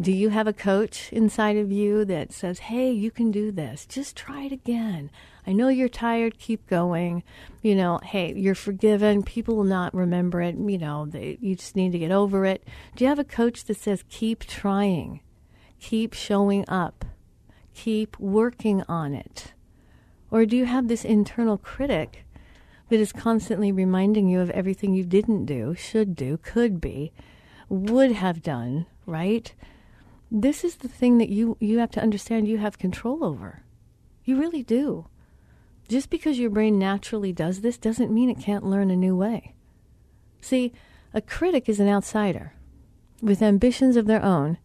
do 0.00 0.12
you 0.12 0.30
have 0.30 0.46
a 0.46 0.52
coach 0.52 1.12
inside 1.12 1.56
of 1.56 1.70
you 1.70 2.04
that 2.06 2.32
says, 2.32 2.60
hey, 2.60 2.90
you 2.90 3.10
can 3.10 3.30
do 3.30 3.52
this? 3.52 3.84
Just 3.84 4.16
try 4.16 4.44
it 4.44 4.52
again. 4.52 5.10
I 5.46 5.52
know 5.52 5.68
you're 5.68 5.88
tired, 5.88 6.38
keep 6.38 6.66
going. 6.66 7.22
You 7.60 7.74
know, 7.74 8.00
hey, 8.02 8.32
you're 8.34 8.54
forgiven. 8.54 9.22
People 9.22 9.56
will 9.56 9.64
not 9.64 9.94
remember 9.94 10.40
it. 10.40 10.56
You 10.56 10.78
know, 10.78 11.06
they, 11.06 11.38
you 11.40 11.56
just 11.56 11.76
need 11.76 11.92
to 11.92 11.98
get 11.98 12.12
over 12.12 12.46
it. 12.46 12.64
Do 12.96 13.04
you 13.04 13.08
have 13.08 13.18
a 13.18 13.24
coach 13.24 13.64
that 13.64 13.76
says, 13.76 14.04
keep 14.08 14.44
trying, 14.44 15.20
keep 15.78 16.14
showing 16.14 16.64
up, 16.68 17.04
keep 17.74 18.18
working 18.18 18.82
on 18.88 19.12
it? 19.12 19.52
Or 20.30 20.46
do 20.46 20.56
you 20.56 20.64
have 20.64 20.88
this 20.88 21.04
internal 21.04 21.58
critic 21.58 22.24
that 22.88 23.00
is 23.00 23.12
constantly 23.12 23.70
reminding 23.70 24.28
you 24.28 24.40
of 24.40 24.50
everything 24.50 24.94
you 24.94 25.04
didn't 25.04 25.44
do, 25.44 25.74
should 25.74 26.14
do, 26.14 26.38
could 26.38 26.80
be, 26.80 27.12
would 27.68 28.12
have 28.12 28.42
done, 28.42 28.86
right? 29.04 29.52
This 30.30 30.64
is 30.64 30.76
the 30.76 30.88
thing 30.88 31.18
that 31.18 31.28
you, 31.28 31.56
you 31.60 31.78
have 31.78 31.90
to 31.92 32.02
understand 32.02 32.46
you 32.46 32.58
have 32.58 32.78
control 32.78 33.24
over. 33.24 33.64
You 34.24 34.38
really 34.38 34.62
do. 34.62 35.06
Just 35.88 36.08
because 36.08 36.38
your 36.38 36.50
brain 36.50 36.78
naturally 36.78 37.32
does 37.32 37.60
this 37.60 37.76
doesn't 37.76 38.12
mean 38.12 38.30
it 38.30 38.38
can't 38.38 38.64
learn 38.64 38.90
a 38.90 38.96
new 38.96 39.16
way. 39.16 39.54
See, 40.40 40.72
a 41.12 41.20
critic 41.20 41.68
is 41.68 41.80
an 41.80 41.88
outsider 41.88 42.54
with 43.20 43.42
ambitions 43.42 43.96
of 43.96 44.06
their 44.06 44.22
own. 44.22 44.58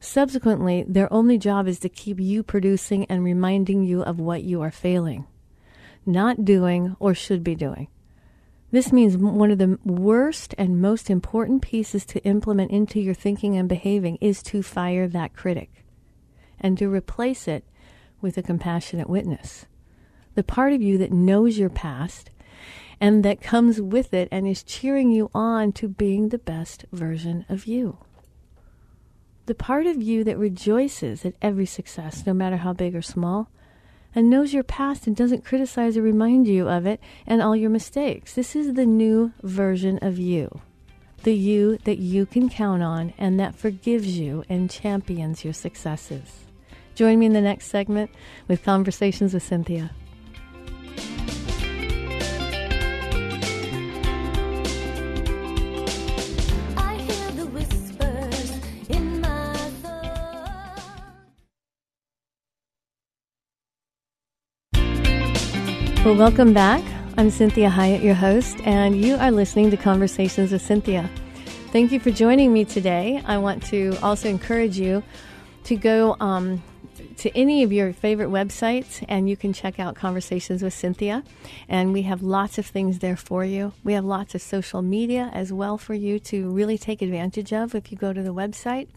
Subsequently, 0.00 0.84
their 0.86 1.10
only 1.12 1.38
job 1.38 1.68
is 1.68 1.78
to 1.78 1.88
keep 1.88 2.18
you 2.20 2.42
producing 2.42 3.04
and 3.06 3.24
reminding 3.24 3.84
you 3.84 4.02
of 4.02 4.18
what 4.18 4.42
you 4.42 4.60
are 4.60 4.70
failing, 4.70 5.26
not 6.04 6.44
doing, 6.44 6.96
or 6.98 7.14
should 7.14 7.42
be 7.42 7.54
doing. 7.54 7.88
This 8.74 8.92
means 8.92 9.16
one 9.16 9.52
of 9.52 9.58
the 9.58 9.78
worst 9.84 10.52
and 10.58 10.82
most 10.82 11.08
important 11.08 11.62
pieces 11.62 12.04
to 12.06 12.24
implement 12.24 12.72
into 12.72 12.98
your 12.98 13.14
thinking 13.14 13.56
and 13.56 13.68
behaving 13.68 14.18
is 14.20 14.42
to 14.42 14.64
fire 14.64 15.06
that 15.06 15.32
critic 15.32 15.84
and 16.58 16.76
to 16.78 16.92
replace 16.92 17.46
it 17.46 17.62
with 18.20 18.36
a 18.36 18.42
compassionate 18.42 19.08
witness. 19.08 19.66
The 20.34 20.42
part 20.42 20.72
of 20.72 20.82
you 20.82 20.98
that 20.98 21.12
knows 21.12 21.56
your 21.56 21.70
past 21.70 22.30
and 23.00 23.24
that 23.24 23.40
comes 23.40 23.80
with 23.80 24.12
it 24.12 24.26
and 24.32 24.44
is 24.44 24.64
cheering 24.64 25.12
you 25.12 25.30
on 25.32 25.70
to 25.74 25.86
being 25.86 26.30
the 26.30 26.38
best 26.38 26.84
version 26.90 27.46
of 27.48 27.66
you. 27.66 27.98
The 29.46 29.54
part 29.54 29.86
of 29.86 30.02
you 30.02 30.24
that 30.24 30.36
rejoices 30.36 31.24
at 31.24 31.34
every 31.40 31.66
success, 31.66 32.26
no 32.26 32.34
matter 32.34 32.56
how 32.56 32.72
big 32.72 32.96
or 32.96 33.02
small, 33.02 33.48
and 34.14 34.30
knows 34.30 34.54
your 34.54 34.62
past 34.62 35.06
and 35.06 35.16
doesn't 35.16 35.44
criticize 35.44 35.96
or 35.96 36.02
remind 36.02 36.46
you 36.46 36.68
of 36.68 36.86
it 36.86 37.00
and 37.26 37.42
all 37.42 37.56
your 37.56 37.70
mistakes. 37.70 38.34
This 38.34 38.54
is 38.54 38.74
the 38.74 38.86
new 38.86 39.32
version 39.42 39.98
of 40.02 40.18
you. 40.18 40.60
The 41.22 41.34
you 41.34 41.78
that 41.84 41.98
you 41.98 42.26
can 42.26 42.48
count 42.48 42.82
on 42.82 43.14
and 43.18 43.40
that 43.40 43.54
forgives 43.54 44.18
you 44.18 44.44
and 44.48 44.70
champions 44.70 45.44
your 45.44 45.54
successes. 45.54 46.44
Join 46.94 47.18
me 47.18 47.26
in 47.26 47.32
the 47.32 47.40
next 47.40 47.66
segment 47.66 48.10
with 48.46 48.62
Conversations 48.62 49.34
with 49.34 49.48
Cinthia. 49.48 49.90
Well, 66.04 66.16
welcome 66.16 66.52
back. 66.52 66.84
I'm 67.16 67.30
Cinthia 67.30 67.70
Hiett, 67.70 68.02
your 68.02 68.12
host, 68.12 68.58
and 68.66 69.02
you 69.02 69.14
are 69.14 69.30
listening 69.30 69.70
to 69.70 69.78
Conversations 69.78 70.52
with 70.52 70.60
Cinthia. 70.60 71.08
Thank 71.72 71.92
you 71.92 71.98
for 71.98 72.10
joining 72.10 72.52
me 72.52 72.66
today. 72.66 73.22
I 73.24 73.38
want 73.38 73.62
to 73.68 73.96
also 74.02 74.28
encourage 74.28 74.78
you 74.78 75.02
to 75.62 75.76
go 75.76 76.14
um, 76.20 76.62
to 77.16 77.34
any 77.34 77.62
of 77.62 77.72
your 77.72 77.94
favorite 77.94 78.28
websites 78.28 79.02
and 79.08 79.30
you 79.30 79.36
can 79.38 79.54
check 79.54 79.80
out 79.80 79.94
Conversations 79.94 80.62
with 80.62 80.74
Cinthia. 80.74 81.24
And 81.70 81.94
we 81.94 82.02
have 82.02 82.22
lots 82.22 82.58
of 82.58 82.66
things 82.66 82.98
there 82.98 83.16
for 83.16 83.42
you. 83.42 83.72
We 83.82 83.94
have 83.94 84.04
lots 84.04 84.34
of 84.34 84.42
social 84.42 84.82
media 84.82 85.30
as 85.32 85.54
well 85.54 85.78
for 85.78 85.94
you 85.94 86.18
to 86.18 86.50
really 86.50 86.76
take 86.76 87.00
advantage 87.00 87.50
of 87.50 87.74
if 87.74 87.90
you 87.90 87.96
go 87.96 88.12
to 88.12 88.22
the 88.22 88.34
website. 88.34 88.88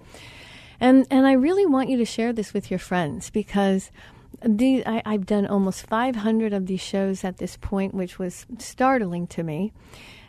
And, 0.81 1.07
and 1.09 1.25
I 1.25 1.31
really 1.31 1.65
want 1.65 1.87
you 1.87 1.95
to 1.99 2.05
share 2.05 2.33
this 2.33 2.53
with 2.53 2.69
your 2.69 2.79
friends 2.79 3.29
because 3.29 3.91
I, 4.43 5.01
I've 5.05 5.25
done 5.25 5.47
almost 5.47 5.87
500 5.87 6.53
of 6.53 6.67
these 6.67 6.81
shows 6.81 7.23
at 7.23 7.37
this 7.37 7.57
point, 7.57 7.93
which 7.93 8.19
was 8.19 8.45
startling 8.59 9.27
to 9.27 9.43
me. 9.43 9.73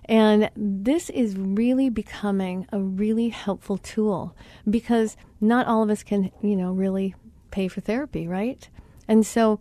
And 0.06 0.50
this 0.56 1.10
is 1.10 1.36
really 1.36 1.90
becoming 1.90 2.66
a 2.72 2.80
really 2.80 3.28
helpful 3.28 3.76
tool 3.76 4.34
because 4.68 5.16
not 5.40 5.66
all 5.66 5.82
of 5.82 5.90
us 5.90 6.02
can, 6.02 6.30
you 6.42 6.56
know, 6.56 6.72
really 6.72 7.14
pay 7.50 7.68
for 7.68 7.82
therapy, 7.82 8.26
right? 8.26 8.66
And 9.06 9.26
so 9.26 9.60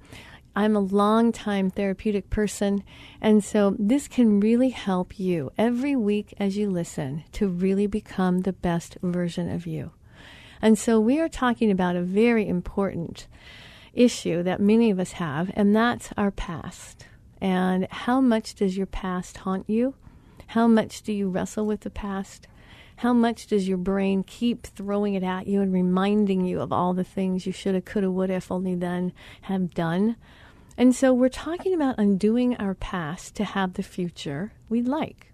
I'm 0.55 0.75
a 0.75 0.79
long 0.79 1.33
time 1.33 1.69
therapeutic 1.69 2.29
person. 2.29 2.83
And 3.21 3.43
so 3.43 3.75
this 3.77 4.07
can 4.07 4.39
really 4.39 4.69
help 4.69 5.19
you 5.19 5.51
every 5.57 5.95
week 5.95 6.33
as 6.39 6.57
you 6.57 6.69
listen 6.69 7.25
to 7.33 7.47
really 7.47 7.85
become 7.85 8.39
the 8.39 8.53
best 8.53 8.97
version 9.03 9.51
of 9.51 9.67
you. 9.67 9.91
And 10.61 10.79
so 10.79 10.99
we 10.99 11.19
are 11.19 11.29
talking 11.29 11.69
about 11.69 11.95
a 11.95 12.01
very 12.01 12.47
important 12.47 13.27
issue 13.97 14.43
that 14.43 14.61
many 14.61 14.91
of 14.91 14.99
us 14.99 15.13
have, 15.13 15.51
and 15.55 15.75
that's 15.75 16.09
our 16.17 16.31
past. 16.31 17.05
And 17.41 17.87
how 17.91 18.21
much 18.21 18.55
does 18.55 18.77
your 18.77 18.85
past 18.85 19.37
haunt 19.37 19.69
you? 19.69 19.95
How 20.47 20.67
much 20.67 21.01
do 21.01 21.11
you 21.11 21.29
wrestle 21.29 21.65
with 21.65 21.81
the 21.81 21.89
past? 21.89 22.47
How 22.97 23.13
much 23.13 23.47
does 23.47 23.67
your 23.67 23.77
brain 23.77 24.23
keep 24.23 24.65
throwing 24.65 25.13
it 25.13 25.23
at 25.23 25.45
you 25.45 25.61
and 25.61 25.71
reminding 25.71 26.45
you 26.45 26.61
of 26.61 26.71
all 26.71 26.93
the 26.93 27.03
things 27.03 27.45
you 27.45 27.51
shoulda, 27.51 27.81
coulda, 27.81 28.09
woulda, 28.09 28.33
if 28.33 28.51
only 28.51 28.75
then 28.75 29.13
have 29.41 29.73
done? 29.73 30.15
And 30.77 30.95
so 30.95 31.13
we're 31.13 31.29
talking 31.29 31.73
about 31.73 31.99
undoing 31.99 32.55
our 32.57 32.73
past 32.73 33.35
to 33.35 33.43
have 33.43 33.73
the 33.73 33.83
future 33.83 34.53
we'd 34.69 34.87
like. 34.87 35.31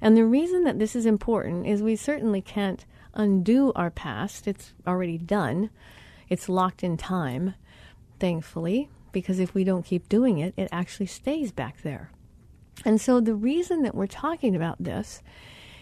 And 0.00 0.16
the 0.16 0.24
reason 0.24 0.64
that 0.64 0.78
this 0.78 0.96
is 0.96 1.06
important 1.06 1.66
is 1.66 1.82
we 1.82 1.96
certainly 1.96 2.40
can't 2.40 2.84
undo 3.14 3.72
our 3.74 3.90
past, 3.90 4.46
it's 4.48 4.72
already 4.86 5.18
done, 5.18 5.70
it's 6.28 6.48
locked 6.48 6.82
in 6.82 6.96
time 6.96 7.54
thankfully, 8.18 8.88
because 9.12 9.38
if 9.38 9.54
we 9.54 9.64
don't 9.64 9.84
keep 9.84 10.08
doing 10.08 10.38
it, 10.38 10.54
it 10.56 10.68
actually 10.72 11.06
stays 11.06 11.52
back 11.52 11.82
there. 11.82 12.10
And 12.84 13.00
so 13.00 13.20
the 13.20 13.34
reason 13.34 13.82
that 13.82 13.94
we're 13.94 14.06
talking 14.06 14.54
about 14.54 14.82
this 14.82 15.22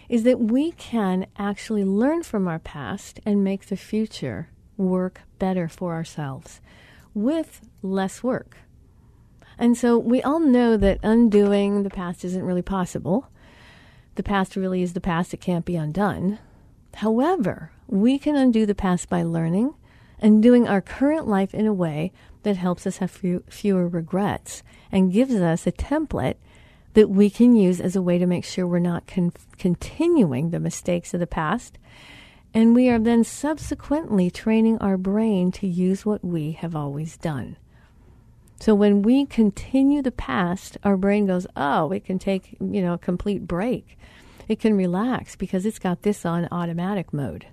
is 0.07 0.23
that 0.23 0.39
we 0.39 0.71
can 0.71 1.25
actually 1.37 1.83
learn 1.83 2.23
from 2.23 2.47
our 2.47 2.59
past 2.59 3.19
and 3.25 3.43
make 3.43 3.65
the 3.65 3.77
future 3.77 4.49
work 4.77 5.21
better 5.39 5.67
for 5.67 5.93
ourselves 5.93 6.61
with 7.13 7.61
less 7.81 8.23
work. 8.23 8.57
And 9.57 9.77
so 9.77 9.97
we 9.97 10.21
all 10.21 10.39
know 10.39 10.77
that 10.77 10.99
undoing 11.01 11.83
the 11.83 11.89
past 11.89 12.25
isn't 12.25 12.43
really 12.43 12.61
possible. 12.61 13.29
The 14.15 14.23
past 14.23 14.55
really 14.55 14.81
is 14.81 14.93
the 14.93 15.01
past, 15.01 15.33
it 15.33 15.41
can't 15.41 15.65
be 15.65 15.75
undone. 15.75 16.39
However, 16.95 17.71
we 17.87 18.19
can 18.19 18.35
undo 18.35 18.65
the 18.65 18.75
past 18.75 19.09
by 19.09 19.23
learning 19.23 19.73
and 20.19 20.41
doing 20.41 20.67
our 20.67 20.81
current 20.81 21.27
life 21.27 21.53
in 21.53 21.65
a 21.65 21.73
way 21.73 22.11
that 22.43 22.57
helps 22.57 22.85
us 22.87 22.97
have 22.97 23.11
few, 23.11 23.43
fewer 23.49 23.87
regrets 23.87 24.63
and 24.91 25.11
gives 25.13 25.35
us 25.35 25.65
a 25.65 25.71
template 25.71 26.35
that 26.93 27.09
we 27.09 27.29
can 27.29 27.55
use 27.55 27.81
as 27.81 27.95
a 27.95 28.01
way 28.01 28.17
to 28.17 28.25
make 28.25 28.45
sure 28.45 28.65
we're 28.65 28.79
not 28.79 29.05
con- 29.07 29.33
continuing 29.57 30.51
the 30.51 30.59
mistakes 30.59 31.13
of 31.13 31.19
the 31.19 31.27
past 31.27 31.77
And 32.55 32.73
we 32.73 32.87
are 32.89 32.99
then 32.99 33.25
subsequently 33.25 34.31
training 34.31 34.77
our 34.77 34.95
brain 34.97 35.51
to 35.53 35.67
use 35.67 36.05
what 36.05 36.23
we 36.23 36.53
have 36.53 36.73
always 36.73 37.17
done. 37.17 37.57
So 38.61 38.73
when 38.73 39.01
we 39.01 39.25
continue 39.25 40.01
the 40.01 40.11
past, 40.13 40.77
our 40.81 40.95
brain 40.95 41.25
goes, 41.25 41.45
oh, 41.57 41.91
it 41.91 42.05
can 42.05 42.17
take, 42.17 42.55
you 42.61 42.81
know, 42.81 42.93
a 42.93 42.97
complete 42.97 43.45
break. 43.45 43.97
It 44.47 44.61
can 44.61 44.77
relax 44.77 45.35
because 45.35 45.65
it's 45.65 45.79
got 45.79 46.03
this 46.03 46.25
on 46.25 46.47
automatic 46.49 47.11
mode. 47.11 47.47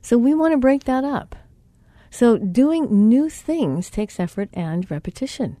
So 0.00 0.16
we 0.16 0.32
want 0.32 0.52
to 0.52 0.58
break 0.58 0.84
that 0.84 1.04
up. 1.04 1.36
So 2.12 2.36
doing 2.36 3.08
new 3.08 3.30
things 3.30 3.88
takes 3.88 4.20
effort 4.20 4.50
and 4.52 4.88
repetition. 4.90 5.56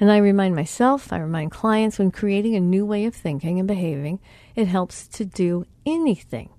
And 0.00 0.10
I 0.10 0.16
remind 0.16 0.56
myself, 0.56 1.12
I 1.12 1.18
remind 1.18 1.52
clients 1.52 1.96
when 1.96 2.10
creating 2.10 2.56
a 2.56 2.60
new 2.60 2.84
way 2.84 3.04
of 3.04 3.14
thinking 3.14 3.60
and 3.60 3.68
behaving, 3.68 4.18
it 4.56 4.66
helps 4.66 5.06
to 5.06 5.24
do 5.24 5.64
anything 5.86 6.50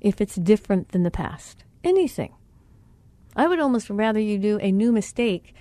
if 0.00 0.20
it's 0.20 0.36
different 0.36 0.90
than 0.90 1.02
the 1.02 1.10
past. 1.10 1.64
Anything. 1.82 2.32
I 3.34 3.48
would 3.48 3.58
almost 3.58 3.90
rather 3.90 4.20
you 4.20 4.38
do 4.38 4.60
a 4.60 4.70
new 4.70 4.92
mistake 4.92 5.52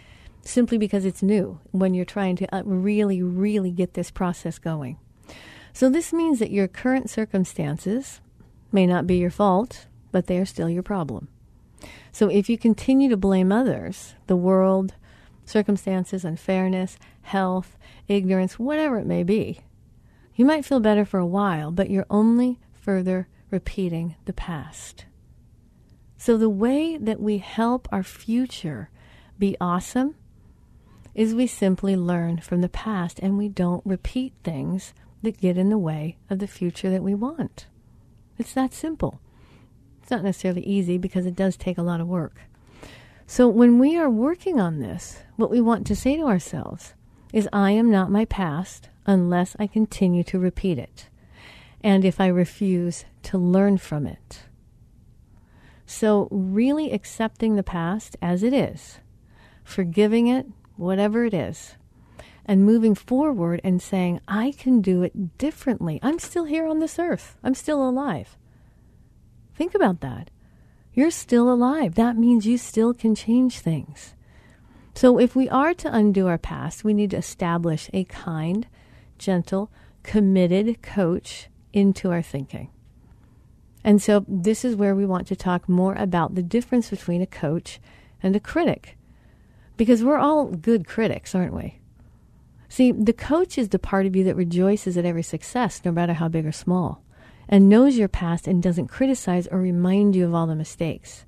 simply 0.44 0.78
because 0.78 1.04
it's 1.04 1.24
new 1.24 1.60
when 1.72 1.96
you're 1.96 2.06
trying 2.06 2.36
to 2.36 2.56
uh, 2.56 2.62
really, 2.64 3.24
really 3.24 3.72
get 3.72 3.96
this 3.96 4.12
process 4.12 4.60
going. 4.60 5.00
So, 5.74 5.90
this 5.90 6.14
means 6.14 6.38
that 6.38 6.52
your 6.52 6.68
current 6.68 7.10
circumstances 7.10 8.22
may 8.72 8.86
not 8.86 9.08
be 9.08 9.18
your 9.18 9.32
fault, 9.32 9.88
but 10.12 10.28
they 10.28 10.38
are 10.38 10.46
still 10.46 10.70
your 10.70 10.84
problem. 10.84 11.30
So, 12.14 12.30
if 12.30 12.48
you 12.48 12.60
continue 12.60 13.10
to 13.10 13.18
blame 13.18 13.52
others, 13.52 14.14
the 14.28 14.36
world, 14.36 14.94
circumstances, 15.46 16.24
unfairness, 16.24 17.00
health, 17.24 17.76
ignorance, 18.08 18.60
whatever 18.60 19.00
it 19.00 19.08
may 19.08 19.24
be, 19.24 19.62
you 20.36 20.46
might 20.46 20.64
feel 20.64 20.80
better 20.80 21.06
for 21.06 21.20
a 21.20 21.26
while, 21.26 21.72
but 21.72 21.90
you're 21.90 22.06
only 22.12 22.60
further 22.72 23.28
repeating 23.50 24.16
the 24.26 24.34
past. 24.34 25.06
So, 26.16 26.38
the 26.38 26.50
way 26.50 26.98
that 26.98 27.20
we 27.20 27.40
help 27.40 27.88
our 27.92 28.04
future 28.04 28.92
be 29.40 29.58
awesome 29.60 30.14
is 31.16 31.34
we 31.34 31.48
simply 31.48 31.96
learn 31.96 32.38
from 32.38 32.62
the 32.62 32.70
past 32.70 33.20
and 33.24 33.40
we 33.40 33.50
don't 33.50 33.86
repeat 33.88 34.34
things 34.44 34.94
that 35.24 35.42
get 35.42 35.58
in 35.58 35.70
the 35.70 35.80
way 35.80 36.18
of 36.30 36.38
the 36.38 36.48
future 36.48 36.92
that 36.92 37.02
we 37.02 37.16
want. 37.16 37.66
It's 38.38 38.54
that 38.54 38.72
simple. 38.72 39.20
It's 40.04 40.12
not 40.12 40.22
necessarily 40.22 40.64
easy 40.64 40.98
because 40.98 41.26
it 41.26 41.34
does 41.34 41.56
take 41.56 41.78
a 41.78 41.82
lot 41.82 42.02
of 42.02 42.10
work. 42.10 42.42
So, 43.26 43.48
when 43.48 43.80
we 43.80 43.96
are 43.98 44.10
working 44.10 44.60
on 44.60 44.80
this, 44.80 45.24
what 45.38 45.50
we 45.50 45.62
want 45.62 45.88
to 45.88 45.96
say 45.96 46.18
to 46.18 46.24
ourselves 46.24 46.94
is, 47.32 47.48
I 47.54 47.72
am 47.72 47.90
not 47.90 48.12
my 48.12 48.26
past 48.26 48.90
unless 49.06 49.56
I 49.60 49.66
continue 49.66 50.22
to 50.26 50.38
repeat 50.38 50.78
it, 50.78 51.08
and 51.82 52.04
if 52.04 52.20
I 52.20 52.28
refuse 52.28 53.06
to 53.24 53.38
learn 53.38 53.78
from 53.78 54.06
it. 54.06 54.42
So, 55.86 56.28
really 56.30 56.92
accepting 56.92 57.56
the 57.56 57.64
past 57.64 58.18
as 58.22 58.44
it 58.44 58.52
is, 58.52 59.00
forgiving 59.64 60.28
it, 60.28 60.48
whatever 60.76 61.24
it 61.24 61.34
is, 61.34 61.76
and 62.46 62.66
moving 62.66 62.94
forward 62.94 63.62
and 63.64 63.82
saying, 63.82 64.20
I 64.28 64.52
can 64.52 64.82
do 64.82 65.02
it 65.02 65.38
differently. 65.38 66.02
I'm 66.04 66.20
still 66.20 66.44
here 66.44 66.68
on 66.68 66.80
this 66.80 67.00
earth, 67.00 67.38
I'm 67.42 67.56
still 67.56 67.88
alive. 67.88 68.36
Think 69.56 69.76
about 69.76 70.02
that. 70.02 70.30
You're 70.94 71.12
still 71.12 71.52
alive. 71.52 71.96
That 71.96 72.18
means 72.18 72.46
you 72.46 72.58
still 72.58 72.94
can 72.94 73.16
change 73.16 73.60
things. 73.60 74.14
So, 74.96 75.20
if 75.20 75.36
we 75.36 75.50
are 75.50 75.74
to 75.74 75.94
undo 75.94 76.28
our 76.28 76.38
past, 76.38 76.84
we 76.84 76.94
need 76.94 77.12
to 77.12 77.18
establish 77.18 77.90
a 77.94 78.04
kind, 78.04 78.68
gentle, 79.18 79.72
committed 80.04 80.84
coach 80.84 81.48
into 81.72 82.12
our 82.12 82.22
thinking. 82.22 82.70
And 83.84 84.02
so, 84.02 84.24
this 84.28 84.64
is 84.64 84.76
where 84.76 84.94
we 84.94 85.06
want 85.06 85.28
to 85.28 85.36
talk 85.36 85.68
more 85.68 85.96
about 85.96 86.36
the 86.36 86.44
difference 86.44 86.92
between 86.92 87.24
a 87.24 87.28
coach 87.28 87.80
and 88.22 88.36
a 88.36 88.40
critic. 88.40 88.98
Because 89.78 90.04
we're 90.04 90.20
all 90.20 90.46
good 90.46 90.88
critics, 90.88 91.34
aren't 91.34 91.56
we? 91.56 91.80
See, 92.70 92.92
the 92.92 93.14
coach 93.14 93.58
is 93.58 93.70
the 93.70 93.80
part 93.80 94.06
of 94.06 94.16
you 94.16 94.24
that 94.26 94.36
rejoices 94.36 94.96
at 94.96 95.06
every 95.06 95.24
success, 95.24 95.82
no 95.84 95.92
matter 95.92 96.14
how 96.14 96.28
big 96.28 96.46
or 96.46 96.52
small, 96.52 97.04
and 97.54 97.70
knows 97.70 98.00
your 98.00 98.08
past 98.08 98.48
and 98.48 98.64
doesn't 98.64 98.88
criticize 98.88 99.46
or 99.46 99.60
remind 99.60 100.16
you 100.16 100.26
of 100.26 100.34
all 100.34 100.48
the 100.48 100.56
mistakes. 100.56 101.24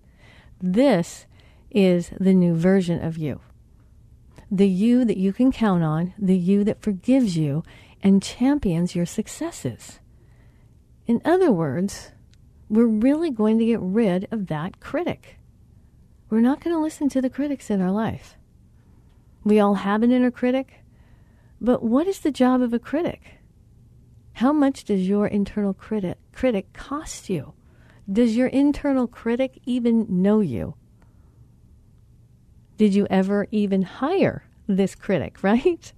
This 0.59 1.27
is 1.69 2.09
the 2.19 2.33
new 2.33 2.55
version 2.55 2.99
of 3.03 3.15
you. 3.15 3.41
The 4.49 4.67
you 4.67 5.05
that 5.05 5.17
you 5.17 5.31
can 5.31 5.51
count 5.51 5.83
on, 5.83 6.15
the 6.17 6.35
you 6.35 6.63
that 6.63 6.81
forgives 6.81 7.37
you 7.37 7.61
and 8.01 8.23
champions 8.23 8.95
your 8.95 9.05
successes. 9.05 9.99
In 11.05 11.21
other 11.23 11.51
words, 11.51 12.11
we're 12.69 12.87
really 12.87 13.29
going 13.29 13.59
to 13.59 13.65
get 13.65 13.79
rid 13.79 14.27
of 14.31 14.47
that 14.47 14.79
critic. 14.79 15.37
We're 16.31 16.41
not 16.41 16.59
going 16.59 16.75
to 16.75 16.81
listen 16.81 17.07
to 17.09 17.21
the 17.21 17.29
critics 17.29 17.69
in 17.69 17.81
our 17.81 17.91
life. 17.91 18.35
We 19.43 19.59
all 19.59 19.75
have 19.75 20.01
an 20.01 20.11
inner 20.11 20.31
critic, 20.31 20.79
but 21.61 21.83
what 21.83 22.07
is 22.07 22.21
the 22.21 22.31
job 22.31 22.63
of 22.63 22.73
a 22.73 22.79
critic? 22.79 23.34
How 24.35 24.51
much 24.51 24.83
does 24.83 25.07
your 25.07 25.27
internal 25.27 25.73
critic, 25.73 26.17
critic 26.33 26.73
cost 26.73 27.29
you? 27.29 27.53
Does 28.11 28.35
your 28.35 28.47
internal 28.47 29.07
critic 29.07 29.61
even 29.65 30.05
know 30.09 30.41
you? 30.41 30.75
Did 32.77 32.93
you 32.93 33.07
ever 33.09 33.47
even 33.51 33.83
hire 33.83 34.43
this 34.67 34.93
critic, 34.93 35.37
right? 35.41 35.93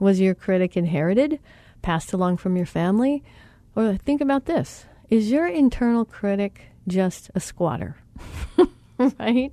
Was 0.00 0.18
your 0.18 0.34
critic 0.34 0.76
inherited, 0.76 1.38
passed 1.80 2.12
along 2.12 2.38
from 2.38 2.56
your 2.56 2.66
family? 2.66 3.22
Or 3.76 3.96
think 3.96 4.20
about 4.20 4.46
this 4.46 4.86
is 5.08 5.30
your 5.30 5.46
internal 5.46 6.04
critic 6.04 6.72
just 6.88 7.30
a 7.36 7.40
squatter? 7.40 7.98
right? 8.98 9.52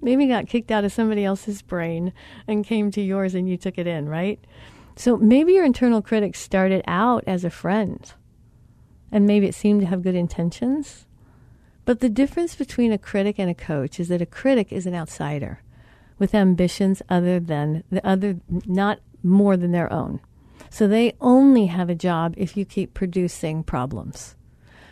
Maybe 0.00 0.24
got 0.26 0.48
kicked 0.48 0.70
out 0.70 0.84
of 0.84 0.92
somebody 0.92 1.22
else's 1.22 1.60
brain 1.60 2.14
and 2.46 2.64
came 2.64 2.90
to 2.92 3.02
yours 3.02 3.34
and 3.34 3.46
you 3.46 3.58
took 3.58 3.76
it 3.76 3.86
in, 3.86 4.08
right? 4.08 4.40
So 4.98 5.16
maybe 5.16 5.52
your 5.52 5.64
internal 5.64 6.02
critic 6.02 6.34
started 6.34 6.82
out 6.88 7.22
as 7.24 7.44
a 7.44 7.50
friend 7.50 8.12
and 9.12 9.28
maybe 9.28 9.46
it 9.46 9.54
seemed 9.54 9.80
to 9.82 9.86
have 9.86 10.02
good 10.02 10.16
intentions. 10.16 11.06
But 11.84 12.00
the 12.00 12.08
difference 12.08 12.56
between 12.56 12.90
a 12.90 12.98
critic 12.98 13.36
and 13.38 13.48
a 13.48 13.54
coach 13.54 14.00
is 14.00 14.08
that 14.08 14.20
a 14.20 14.26
critic 14.26 14.72
is 14.72 14.86
an 14.86 14.96
outsider 14.96 15.62
with 16.18 16.34
ambitions 16.34 17.00
other 17.08 17.38
than 17.38 17.84
the 17.92 18.04
other 18.04 18.40
not 18.66 18.98
more 19.22 19.56
than 19.56 19.70
their 19.70 19.90
own. 19.92 20.18
So 20.68 20.88
they 20.88 21.14
only 21.20 21.66
have 21.66 21.88
a 21.88 21.94
job 21.94 22.34
if 22.36 22.56
you 22.56 22.64
keep 22.64 22.92
producing 22.92 23.62
problems. 23.62 24.34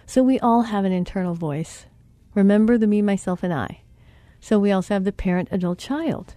So 0.07 0.23
we 0.23 0.39
all 0.39 0.63
have 0.63 0.85
an 0.85 0.93
internal 0.93 1.35
voice. 1.35 1.87
Remember 2.33 2.79
the 2.79 2.87
me, 2.87 3.03
myself, 3.03 3.43
and 3.43 3.53
I. 3.53 3.81
So 4.39 4.61
we 4.61 4.71
also 4.71 4.95
have 4.95 5.05
the 5.05 5.11
parent, 5.11 5.49
adult, 5.51 5.79
child. 5.79 6.37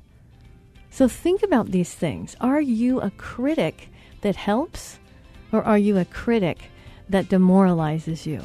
So 0.91 1.07
think 1.07 1.43
about 1.43 1.71
these 1.71 1.93
things. 1.93 2.35
Are 2.41 2.59
you 2.59 2.99
a 2.99 3.11
critic 3.11 3.89
that 4.21 4.35
helps, 4.35 4.99
or 5.51 5.63
are 5.63 5.77
you 5.77 5.97
a 5.97 6.05
critic 6.05 6.57
that 7.07 7.29
demoralizes 7.29 8.27
you? 8.27 8.41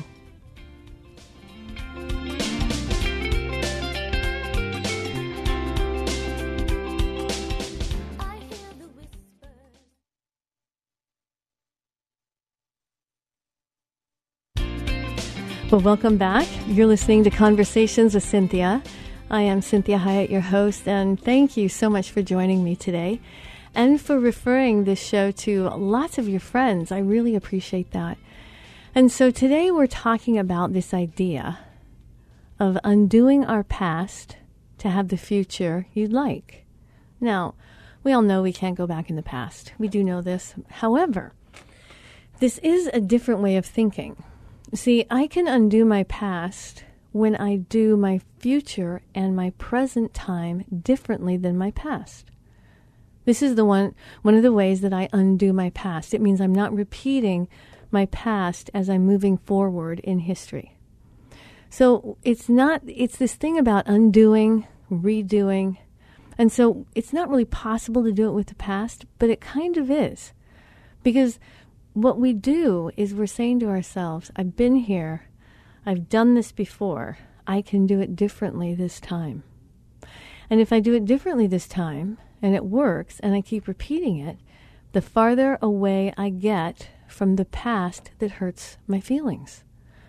Well, 15.71 15.81
welcome 15.81 16.19
back. 16.19 16.47
You're 16.69 16.87
listening 16.87 17.25
to 17.25 17.31
Conversations 17.31 18.15
with 18.15 18.25
Cinthia. 18.25 18.85
I 19.35 19.43
am 19.43 19.63
Cinthia 19.63 19.99
Hiett, 19.99 20.31
your 20.31 20.43
host, 20.43 20.87
and 20.87 21.21
thank 21.21 21.57
you 21.57 21.69
so 21.69 21.91
much 21.91 22.13
for 22.13 22.23
joining 22.23 22.63
me 22.63 22.77
today 22.77 23.21
and 23.75 24.01
for 24.01 24.17
referring 24.17 24.85
this 24.85 25.05
show 25.05 25.33
to 25.33 25.71
lots 25.71 26.19
of 26.19 26.29
your 26.29 26.39
friends. 26.39 26.93
I 26.93 27.01
really 27.01 27.35
appreciate 27.35 27.91
that. 27.91 28.17
And 28.95 29.11
so 29.11 29.33
today 29.33 29.73
we're 29.73 29.89
talking 29.89 30.39
about 30.39 30.73
this 30.73 30.95
idea 30.95 31.59
of 32.61 32.79
undoing 32.85 33.45
our 33.45 33.65
past 33.65 34.37
to 34.79 34.89
have 34.89 35.09
the 35.09 35.17
future 35.17 35.89
you'd 35.93 36.13
like. 36.13 36.65
Now, 37.19 37.55
we 38.05 38.13
all 38.13 38.23
know 38.23 38.41
we 38.41 38.53
can't 38.53 38.79
go 38.79 38.87
back 38.87 39.11
in 39.11 39.17
the 39.17 39.21
past. 39.21 39.73
We 39.81 39.89
do 39.89 40.05
know 40.05 40.21
this. 40.21 40.55
However, 40.71 41.33
this 42.39 42.59
is 42.59 42.89
a 42.93 43.01
different 43.01 43.41
way 43.41 43.57
of 43.57 43.67
thinking. 43.67 44.23
See, 44.75 45.07
I 45.11 45.27
can 45.27 45.49
undo 45.49 45.85
my 45.85 46.05
past 46.05 46.85
when 47.15 47.37
I 47.37 47.55
do 47.55 47.97
my 47.97 48.21
future 48.41 49.01
and 49.15 49.37
my 49.37 49.51
present 49.51 50.13
time 50.13 50.65
differently 50.83 51.37
than 51.37 51.57
my 51.57 51.71
past. 51.71 52.27
This 53.25 53.41
is 53.41 53.55
the 53.55 53.65
one 53.65 53.95
one 54.23 54.35
of 54.35 54.43
the 54.43 54.53
ways 54.53 54.81
that 54.81 54.93
I 54.93 55.09
undo 55.13 55.53
my 55.53 55.71
past. 55.71 56.13
It 56.13 56.21
means 56.21 56.41
I'm 56.41 56.53
not 56.53 56.75
repeating 56.75 57.47
my 57.93 58.07
past 58.07 58.69
as 58.75 58.91
I'm 58.91 59.07
moving 59.07 59.39
forward 59.39 60.01
in 60.01 60.19
history. 60.19 60.77
So 61.71 62.19
it's 62.25 62.49
not 62.49 62.83
it's 62.89 63.17
this 63.17 63.35
thing 63.35 63.59
about 63.59 63.87
undoing, 63.87 64.67
redoing. 64.91 65.79
And 66.37 66.51
so 66.51 66.85
it's 66.97 67.13
not 67.13 67.31
really 67.31 67.45
possible 67.45 68.03
to 68.03 68.11
do 68.11 68.27
it 68.29 68.33
with 68.33 68.49
the 68.49 68.57
past, 68.57 69.07
but 69.21 69.31
it 69.31 69.41
kind 69.41 69.77
of 69.77 69.89
is. 69.89 70.33
Because 71.05 71.39
what 71.93 72.19
we 72.19 72.33
do 72.33 72.91
is 72.97 73.15
we're 73.15 73.29
saying 73.29 73.61
to 73.61 73.69
ourselves, 73.69 74.33
I've 74.35 74.57
been 74.57 74.75
here 74.75 75.29
I've 75.87 76.09
done 76.09 76.35
this 76.35 76.53
before. 76.53 77.19
I 77.47 77.61
can 77.61 77.87
do 77.87 78.01
it 78.01 78.17
differently 78.17 78.75
this 78.75 79.01
time. 79.01 79.43
And 80.49 80.61
if 80.61 80.73
I 80.73 80.81
do 80.81 80.95
it 80.95 81.05
differently 81.05 81.47
this 81.47 81.69
time 81.69 82.19
and 82.41 82.55
it 82.55 82.65
works 82.65 83.21
and 83.21 83.35
I 83.35 83.41
keep 83.41 83.69
repeating 83.69 84.19
it, 84.19 84.39
the 84.93 85.03
farther 85.03 85.59
away 85.61 86.15
I 86.17 86.31
get 86.31 86.89
from 87.09 87.37
the 87.37 87.45
past 87.45 88.13
that 88.19 88.33
hurts 88.33 88.79
my 88.87 89.01
feelings, 89.01 89.65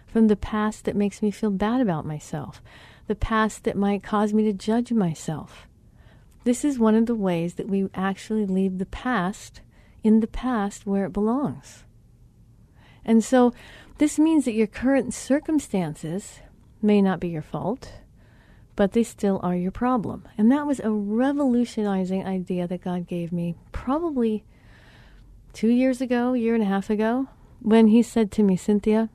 from 0.07 0.27
the 0.27 0.35
past 0.35 0.85
that 0.85 0.95
makes 0.95 1.21
me 1.21 1.31
feel 1.31 1.51
bad 1.51 1.81
about 1.81 2.05
myself, 2.05 2.61
the 3.07 3.15
past 3.15 3.63
that 3.63 3.77
might 3.77 4.03
cause 4.03 4.33
me 4.33 4.43
to 4.43 4.53
judge 4.53 4.91
myself. 4.91 5.67
This 6.43 6.63
is 6.63 6.79
one 6.79 6.95
of 6.95 7.07
the 7.07 7.15
ways 7.15 7.55
that 7.55 7.67
we 7.67 7.89
actually 7.93 8.45
leave 8.45 8.77
the 8.77 8.85
past 8.85 9.61
in 10.03 10.19
the 10.19 10.27
past 10.27 10.85
where 10.85 11.05
it 11.05 11.13
belongs. 11.13 11.83
And 13.03 13.23
so 13.23 13.53
this 13.97 14.19
means 14.19 14.45
that 14.45 14.53
your 14.53 14.67
current 14.67 15.13
circumstances 15.13 16.39
may 16.81 17.01
not 17.01 17.19
be 17.19 17.29
your 17.29 17.41
fault, 17.41 17.93
but 18.75 18.91
they 18.91 19.03
still 19.03 19.39
are 19.41 19.55
your 19.55 19.71
problem. 19.71 20.27
And 20.37 20.51
that 20.51 20.67
was 20.67 20.79
a 20.79 20.91
revolutionizing 20.91 22.25
idea 22.25 22.67
that 22.67 22.83
God 22.83 23.07
gave 23.07 23.31
me 23.31 23.55
probably 23.71 24.43
two 25.53 25.69
years 25.69 26.01
ago, 26.01 26.33
year 26.33 26.53
and 26.53 26.63
a 26.63 26.67
half 26.67 26.89
ago, 26.89 27.27
when 27.61 27.87
He 27.87 28.03
said 28.03 28.31
to 28.33 28.43
me, 28.43 28.57
Cinthia, 28.57 29.09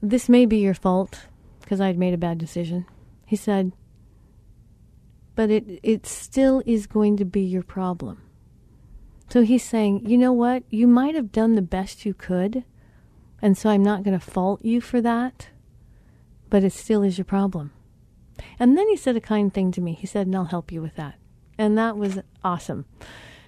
this 0.00 0.28
may 0.28 0.46
be 0.46 0.58
your 0.58 0.74
fault 0.74 1.26
because 1.60 1.80
I'd 1.80 1.98
made 1.98 2.14
a 2.14 2.18
bad 2.18 2.38
decision. 2.38 2.86
He 3.26 3.36
said, 3.36 3.72
but 5.34 5.50
it, 5.50 5.80
it 5.82 6.06
still 6.06 6.62
is 6.66 6.86
going 6.86 7.16
to 7.16 7.24
be 7.24 7.42
your 7.42 7.62
problem. 7.62 8.20
So 9.28 9.42
he's 9.42 9.62
saying, 9.62 10.08
you 10.08 10.18
know 10.18 10.32
what? 10.32 10.64
You 10.70 10.88
might 10.88 11.14
have 11.14 11.30
done 11.30 11.54
the 11.54 11.62
best 11.62 12.04
you 12.04 12.12
could, 12.12 12.64
and 13.42 13.56
so 13.56 13.70
I'm 13.70 13.82
not 13.82 14.02
going 14.02 14.18
to 14.18 14.24
fault 14.24 14.64
you 14.64 14.80
for 14.80 15.00
that, 15.00 15.48
but 16.48 16.64
it 16.64 16.72
still 16.72 17.02
is 17.02 17.18
your 17.18 17.24
problem. 17.24 17.72
And 18.58 18.76
then 18.76 18.88
he 18.88 18.96
said 18.96 19.16
a 19.16 19.20
kind 19.20 19.52
thing 19.52 19.72
to 19.72 19.80
me. 19.80 19.92
He 19.92 20.06
said, 20.06 20.26
and 20.26 20.36
I'll 20.36 20.44
help 20.44 20.72
you 20.72 20.82
with 20.82 20.96
that. 20.96 21.14
And 21.58 21.76
that 21.76 21.96
was 21.96 22.20
awesome. 22.42 22.86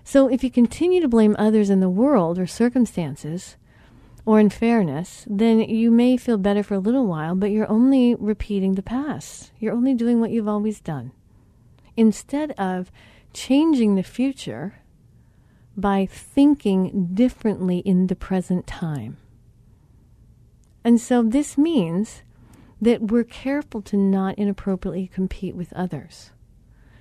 So 0.04 0.28
if 0.28 0.42
you 0.42 0.50
continue 0.50 1.00
to 1.00 1.08
blame 1.08 1.36
others 1.38 1.70
in 1.70 1.80
the 1.80 1.88
world 1.88 2.38
or 2.38 2.46
circumstances 2.46 3.56
or 4.24 4.38
unfairness, 4.38 5.24
then 5.28 5.60
you 5.60 5.90
may 5.90 6.16
feel 6.16 6.38
better 6.38 6.62
for 6.62 6.74
a 6.74 6.78
little 6.78 7.06
while, 7.06 7.34
but 7.34 7.50
you're 7.50 7.70
only 7.70 8.14
repeating 8.16 8.74
the 8.74 8.82
past. 8.82 9.52
You're 9.58 9.74
only 9.74 9.94
doing 9.94 10.20
what 10.20 10.30
you've 10.30 10.48
always 10.48 10.80
done. 10.80 11.12
Instead 11.96 12.52
of 12.52 12.90
changing 13.32 13.94
the 13.94 14.02
future 14.02 14.80
by 15.76 16.06
thinking 16.06 17.10
differently 17.14 17.78
in 17.78 18.08
the 18.08 18.16
present 18.16 18.66
time. 18.66 19.16
And 20.84 21.00
so 21.00 21.22
this 21.22 21.56
means 21.56 22.22
that 22.80 23.02
we're 23.02 23.24
careful 23.24 23.80
to 23.82 23.96
not 23.96 24.36
inappropriately 24.36 25.06
compete 25.06 25.54
with 25.54 25.72
others. 25.72 26.32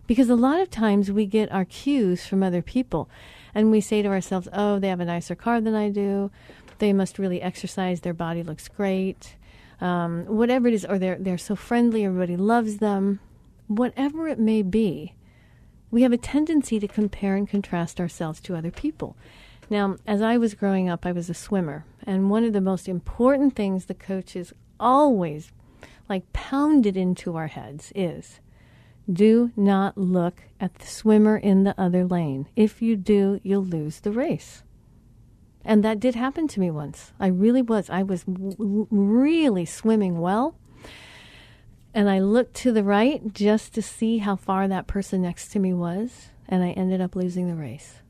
Because 0.06 0.30
a 0.30 0.36
lot 0.36 0.60
of 0.60 0.70
times 0.70 1.12
we 1.12 1.26
get 1.26 1.52
our 1.52 1.66
cues 1.66 2.26
from 2.26 2.44
other 2.44 2.62
people 2.62 3.10
and 3.56 3.72
we 3.72 3.82
say 3.82 4.02
to 4.02 4.10
ourselves, 4.10 4.48
oh, 4.54 4.78
they 4.78 4.90
have 4.90 5.00
a 5.00 5.06
nicer 5.06 5.36
car 5.36 5.62
than 5.62 5.74
I 5.74 5.90
do. 5.90 6.32
They 6.80 6.94
must 6.94 7.18
really 7.18 7.42
exercise. 7.42 8.02
Their 8.02 8.14
body 8.14 8.44
looks 8.44 8.68
great. 8.68 9.36
Um, 9.80 10.26
whatever 10.26 10.68
it 10.68 10.74
is, 10.74 10.86
or 10.86 11.00
they're, 11.00 11.18
they're 11.20 11.38
so 11.38 11.56
friendly, 11.56 12.06
everybody 12.06 12.38
loves 12.38 12.78
them. 12.78 13.20
Whatever 13.68 14.28
it 14.28 14.38
may 14.38 14.62
be, 14.62 15.16
we 15.90 16.04
have 16.04 16.12
a 16.12 16.18
tendency 16.18 16.80
to 16.80 16.88
compare 16.88 17.36
and 17.36 17.48
contrast 17.48 18.00
ourselves 18.00 18.40
to 18.42 18.56
other 18.56 18.72
people. 18.72 19.16
Now, 19.72 19.96
as 20.06 20.22
I 20.22 20.38
was 20.38 20.54
growing 20.54 20.90
up, 20.90 21.06
I 21.06 21.14
was 21.14 21.30
a 21.30 21.34
swimmer, 21.34 21.86
and 22.06 22.30
one 22.30 22.44
of 22.44 22.52
the 22.52 22.60
most 22.60 22.90
important 22.90 23.56
things 23.56 23.86
the 23.86 23.94
coaches 23.94 24.52
always 24.82 25.54
like 26.10 26.34
pounded 26.34 26.98
into 26.98 27.38
our 27.38 27.48
heads 27.48 27.94
is 27.96 28.42
do 29.10 29.52
not 29.56 29.98
look 29.98 30.44
at 30.60 30.76
the 30.76 30.86
swimmer 30.86 31.38
in 31.38 31.64
the 31.64 31.74
other 31.80 32.04
lane. 32.06 32.50
If 32.54 32.82
you 32.82 32.98
do, 32.98 33.40
you'll 33.44 33.64
lose 33.64 34.02
the 34.02 34.12
race. 34.12 34.64
And 35.64 35.86
that 35.86 36.02
did 36.02 36.16
happen 36.16 36.50
to 36.50 36.60
me 36.60 36.70
once. 36.70 37.14
I 37.18 37.28
really 37.28 37.62
was. 37.62 37.90
I 37.90 38.04
was 38.04 38.26
w- 38.26 38.88
really 38.92 39.64
swimming 39.64 40.20
well, 40.20 40.58
and 41.94 42.10
I 42.10 42.20
looked 42.20 42.56
to 42.56 42.74
the 42.74 42.84
right 42.84 43.34
just 43.34 43.74
to 43.76 43.82
see 43.82 44.18
how 44.18 44.36
far 44.36 44.68
that 44.68 44.88
person 44.88 45.22
next 45.22 45.48
to 45.54 45.60
me 45.60 45.74
was, 45.74 46.28
and 46.50 46.62
I 46.62 46.72
ended 46.72 47.00
up 47.00 47.16
losing 47.16 47.48
the 47.48 47.56
race. 47.56 48.01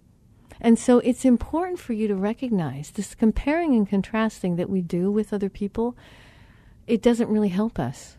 And 0.64 0.78
so 0.78 1.00
it's 1.00 1.26
important 1.26 1.80
for 1.80 1.94
you 1.94 2.08
to 2.08 2.16
recognize 2.16 2.92
this 2.92 3.16
comparing 3.16 3.74
and 3.74 3.90
contrasting 3.90 4.58
that 4.58 4.70
we 4.70 4.82
do 4.82 5.12
with 5.12 5.34
other 5.34 5.50
people, 5.50 5.98
it 6.86 7.02
doesn't 7.02 7.30
really 7.30 7.50
help 7.50 7.80
us. 7.80 8.18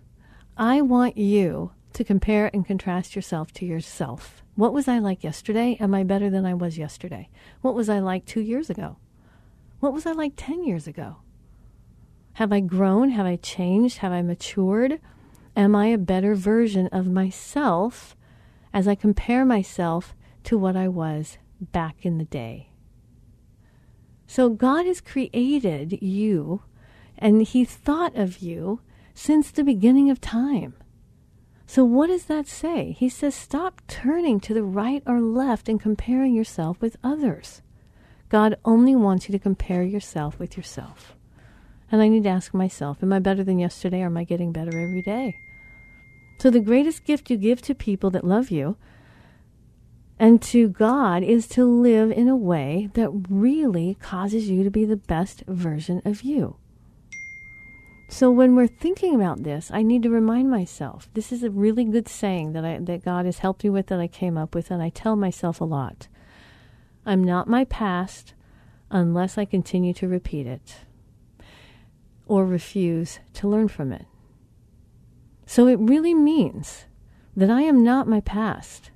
I 0.57 0.81
want 0.81 1.17
you 1.17 1.71
to 1.93 2.03
compare 2.03 2.51
and 2.53 2.67
contrast 2.67 3.15
yourself 3.15 3.53
to 3.53 3.65
yourself. 3.65 4.43
What 4.57 4.73
was 4.73 4.89
I 4.89 4.99
like 4.99 5.23
yesterday? 5.23 5.77
Am 5.79 5.95
I 5.95 6.03
better 6.03 6.29
than 6.29 6.45
I 6.45 6.55
was 6.55 6.77
yesterday? 6.77 7.29
What 7.61 7.77
was 7.77 7.89
I 7.89 8.01
like 8.01 8.27
two 8.27 8.41
years 8.41 8.69
ago? 8.69 8.97
What 9.79 9.93
was 9.93 10.05
I 10.05 10.13
like 10.13 10.33
10 10.37 10.65
years 10.65 10.89
ago? 10.89 11.19
Have 12.35 12.53
I 12.53 12.61
grown? 12.61 13.11
Have 13.11 13.27
I 13.27 13.37
changed? 13.37 13.99
Have 13.99 14.13
I 14.13 14.23
matured? 14.23 15.01
Am 15.57 15.77
I 15.77 15.87
a 15.87 15.99
better 15.99 16.35
version 16.35 16.89
of 16.89 17.07
myself 17.07 18.17
as 18.73 18.89
I 18.89 18.95
compare 18.95 19.45
myself 19.45 20.17
to 20.45 20.59
what 20.59 20.77
I 20.77 20.89
was 20.89 21.39
back 21.71 22.05
in 22.05 22.19
the 22.19 22.25
day? 22.25 22.71
So 24.27 24.49
God 24.49 24.87
has 24.87 25.01
created 25.01 26.03
you 26.03 26.63
and 27.19 27.43
He 27.43 27.65
thought 27.65 28.17
of 28.17 28.39
you 28.39 28.81
since 29.15 29.51
the 29.51 29.65
beginning 29.65 30.11
of 30.11 30.21
time. 30.21 30.75
So, 31.67 31.85
what 31.85 32.09
does 32.09 32.25
that 32.25 32.49
say? 32.49 32.93
He 32.99 33.09
says, 33.09 33.35
stop 33.35 33.81
turning 33.89 34.41
to 34.41 34.53
the 34.53 34.65
right 34.65 35.03
or 35.07 35.21
left 35.21 35.69
and 35.69 35.81
comparing 35.81 36.35
yourself 36.35 36.81
with 36.81 36.99
others. 37.03 37.63
God 38.29 38.59
only 38.65 38.97
wants 38.97 39.29
you 39.29 39.33
to 39.33 39.39
compare 39.39 39.83
yourself 39.83 40.39
with 40.39 40.57
yourself. 40.57 41.17
And 41.91 42.03
I 42.03 42.09
need 42.09 42.25
to 42.25 42.31
ask 42.31 42.53
myself, 42.53 43.03
am 43.03 43.13
I 43.13 43.19
better 43.19 43.45
than 43.45 43.59
yesterday 43.59 44.03
or 44.03 44.07
am 44.07 44.17
I 44.17 44.25
getting 44.25 44.53
better 44.53 44.71
every 44.71 45.03
day? 45.03 45.37
So 46.39 46.51
the 46.51 46.61
greatest 46.61 47.05
gift 47.05 47.31
you 47.31 47.37
give 47.37 47.63
to 47.63 47.75
people 47.75 48.11
that 48.11 48.25
love 48.25 48.51
you 48.51 48.77
and 50.19 50.41
to 50.43 50.69
God 50.69 51.23
is 51.23 51.47
to 51.49 51.65
live 51.65 52.11
in 52.11 52.29
a 52.29 52.37
way 52.37 52.91
that 52.95 53.11
really 53.29 53.97
causes 54.01 54.49
you 54.49 54.63
to 54.65 54.71
be 54.71 54.85
the 54.85 54.97
best 54.97 55.43
version 55.47 56.01
of 56.05 56.23
you. 56.23 56.57
So 58.09 58.31
when 58.31 58.55
we're 58.55 58.67
thinking 58.67 59.15
about 59.15 59.43
this, 59.43 59.71
I 59.73 59.83
need 59.83 60.03
to 60.03 60.11
remind 60.11 60.51
myself. 60.51 61.09
This 61.15 61.33
is 61.33 61.43
a 61.43 61.51
really 61.51 61.85
good 61.85 62.09
saying 62.09 62.53
that 62.53 62.63
I 62.63 62.79
that 62.79 63.05
God 63.05 63.25
has 63.25 63.39
helped 63.39 63.65
me 63.65 63.71
with 63.71 63.87
that 63.87 64.01
I 64.01 64.07
came 64.07 64.37
up 64.37 64.55
with 64.55 64.71
and 64.71 64.83
I 64.83 64.91
tell 64.91 65.17
myself 65.17 65.61
a 65.61 65.65
lot. 65.65 66.09
I'm 67.07 67.25
not 67.25 67.49
my 67.49 67.65
past 67.65 68.35
unless 68.91 69.39
I 69.39 69.47
continue 69.47 69.95
to 69.95 70.07
repeat 70.07 70.47
it 70.47 70.81
or 72.27 72.45
refuse 72.45 73.19
to 73.33 73.49
learn 73.49 73.69
from 73.69 73.93
it. 73.93 74.05
So 75.47 75.67
it 75.67 75.79
really 75.81 76.15
means 76.15 76.85
that 77.37 77.51
I 77.51 77.63
am 77.63 77.83
not 77.83 78.07
my 78.07 78.21
past 78.21 78.92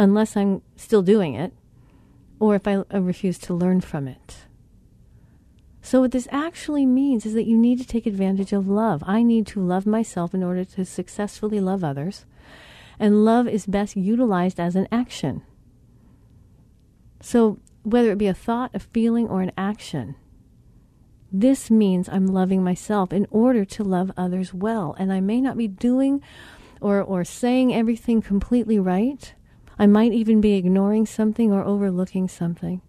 unless 0.00 0.34
I'm 0.34 0.62
still 0.76 1.02
doing 1.02 1.34
it 1.34 1.52
or 2.40 2.54
if 2.54 2.66
I, 2.66 2.82
I, 2.90 2.96
refuse 2.96 3.36
to 3.40 3.52
learn 3.52 3.82
from 3.82 4.08
it. 4.08 4.46
So, 5.82 6.00
what 6.00 6.12
this 6.12 6.26
actually 6.30 6.86
means 6.86 7.26
is 7.26 7.34
that 7.34 7.46
you 7.46 7.58
need 7.58 7.78
to 7.80 7.86
take 7.86 8.06
advantage 8.06 8.54
of 8.54 8.66
love. 8.66 9.04
I 9.06 9.22
need 9.22 9.46
to 9.48 9.60
love 9.60 9.84
myself 9.84 10.32
in 10.32 10.42
order 10.42 10.64
to 10.64 10.84
successfully 10.86 11.60
love 11.60 11.84
others. 11.84 12.24
And 12.98 13.24
love 13.24 13.46
is 13.46 13.66
best 13.66 13.94
utilized 13.94 14.58
as 14.58 14.74
an 14.74 14.88
action. 14.90 15.42
So, 17.20 17.58
whether 17.82 18.10
it 18.10 18.18
be 18.18 18.26
a 18.26 18.34
thought, 18.34 18.70
a 18.74 18.78
feeling, 18.78 19.28
or 19.28 19.42
an 19.42 19.52
action, 19.58 20.14
this 21.30 21.70
means 21.70 22.08
I'm 22.08 22.26
loving 22.26 22.64
myself 22.64 23.12
in 23.12 23.26
order 23.30 23.66
to 23.66 23.84
love 23.84 24.12
others 24.16 24.54
well. 24.54 24.96
And 24.98 25.12
I 25.12 25.20
may 25.20 25.42
not 25.42 25.58
be 25.58 25.68
doing 25.68 26.22
or, 26.80 27.02
or 27.02 27.22
saying 27.24 27.74
everything 27.74 28.22
completely 28.22 28.78
right. 28.78 29.34
I 29.80 29.88
might 29.88 30.12
even 30.12 30.40
be 30.40 30.54
ignoring 30.54 31.06
something 31.06 31.52
or 31.52 31.64
overlooking 31.64 32.28
something. 32.28 32.80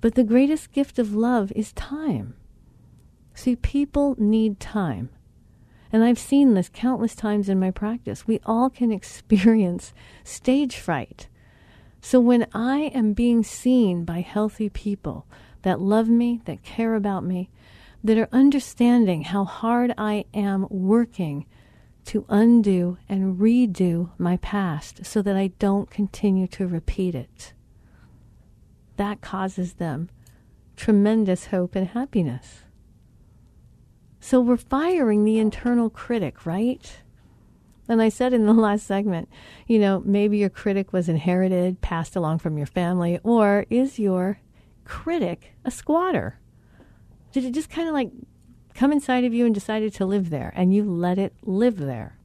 But 0.00 0.16
the 0.16 0.24
greatest 0.24 0.72
gift 0.72 0.98
of 0.98 1.14
love 1.14 1.52
is 1.54 1.72
time. 1.72 2.34
See, 3.34 3.54
people 3.54 4.16
need 4.18 4.58
time. 4.58 5.10
And 5.92 6.02
I've 6.02 6.18
seen 6.18 6.54
this 6.54 6.68
countless 6.68 7.14
times 7.14 7.48
in 7.48 7.60
my 7.60 7.70
practice. 7.70 8.26
We 8.26 8.40
all 8.44 8.68
can 8.68 8.90
experience 9.00 9.92
stage 10.24 10.76
fright 10.76 11.28
so 12.00 12.20
when 12.20 12.46
I 12.54 12.90
am 12.94 13.12
being 13.12 13.42
seen 13.42 14.04
by 14.04 14.20
healthy 14.20 14.68
people 14.68 15.26
that 15.62 15.80
love 15.80 16.08
me, 16.08 16.40
that 16.44 16.62
care 16.62 16.94
about 16.94 17.24
me, 17.24 17.50
that 18.04 18.16
are 18.16 18.28
understanding 18.32 19.24
how 19.24 19.44
hard 19.44 19.92
I 19.98 20.24
am 20.32 20.66
working 20.70 21.46
to 22.08 22.24
undo 22.30 22.96
and 23.06 23.38
redo 23.38 24.08
my 24.16 24.38
past 24.38 25.04
so 25.04 25.20
that 25.20 25.36
I 25.36 25.48
don't 25.58 25.90
continue 25.90 26.46
to 26.48 26.66
repeat 26.66 27.14
it, 27.14 27.52
that 28.96 29.20
causes 29.20 29.74
them 29.74 30.08
tremendous 30.74 31.46
hope 31.46 31.74
and 31.74 31.88
happiness. 31.88 32.62
So 34.20 34.40
we're 34.40 34.56
firing 34.56 35.24
the 35.24 35.38
internal 35.38 35.90
critic, 35.90 36.46
right? 36.46 37.02
And 37.90 38.00
I 38.00 38.08
said 38.08 38.32
in 38.32 38.46
the 38.46 38.52
last 38.54 38.86
segment, 38.86 39.28
you 39.66 39.78
know, 39.78 40.02
maybe 40.02 40.38
your 40.38 40.48
critic 40.48 40.94
was 40.94 41.10
inherited, 41.10 41.82
passed 41.82 42.16
along 42.16 42.38
from 42.38 42.56
your 42.56 42.66
family, 42.66 43.18
or 43.22 43.66
is 43.68 43.98
your 43.98 44.40
critic 44.86 45.52
a 45.62 45.70
squatter? 45.70 46.38
Did 47.32 47.44
it 47.44 47.52
just 47.52 47.68
kind 47.68 47.86
of 47.86 47.92
like 47.92 48.10
come 48.78 48.92
inside 48.92 49.24
of 49.24 49.34
you 49.34 49.44
and 49.44 49.52
decided 49.52 49.92
to 49.92 50.06
live 50.06 50.30
there 50.30 50.52
and 50.54 50.72
you 50.72 50.84
let 50.84 51.18
it 51.18 51.34
live 51.42 51.78
there? 51.78 52.16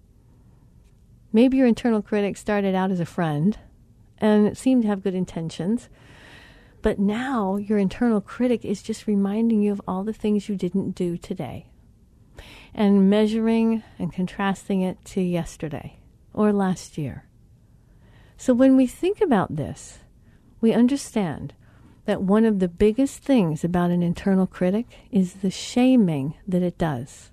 Maybe 1.31 1.57
your 1.57 1.65
internal 1.65 2.03
critic 2.03 2.37
started 2.37 2.75
out 2.75 2.91
as 2.91 2.99
a 2.99 3.07
friend 3.07 3.57
and 4.19 4.55
seemed 4.55 4.83
to 4.83 4.87
have 4.87 5.01
good 5.01 5.15
intentions. 5.15 5.89
But 6.83 6.99
now 6.99 7.55
your 7.55 7.79
internal 7.79 8.21
critic 8.21 8.63
is 8.63 8.83
just 8.83 9.07
reminding 9.07 9.63
you 9.63 9.71
of 9.71 9.81
all 9.87 10.03
the 10.03 10.13
things 10.13 10.47
you 10.47 10.55
didn't 10.55 10.91
do 10.91 11.17
today 11.17 11.71
and 12.71 13.09
measuring 13.09 13.81
and 13.97 14.13
contrasting 14.13 14.81
it 14.81 15.03
to 15.05 15.21
yesterday 15.21 15.97
or 16.33 16.53
last 16.53 16.99
year. 16.99 17.25
So 18.37 18.53
when 18.53 18.77
we 18.77 18.85
think 18.85 19.21
about 19.21 19.55
this, 19.55 19.99
we 20.61 20.71
understand 20.71 21.55
that 22.05 22.21
one 22.21 22.45
of 22.45 22.59
the 22.59 22.67
biggest 22.67 23.23
things 23.23 23.63
about 23.63 23.91
an 23.91 24.03
internal 24.03 24.47
critic 24.47 24.85
is 25.11 25.35
the 25.35 25.51
shaming 25.51 26.35
that 26.47 26.61
it 26.61 26.77
does. 26.77 27.31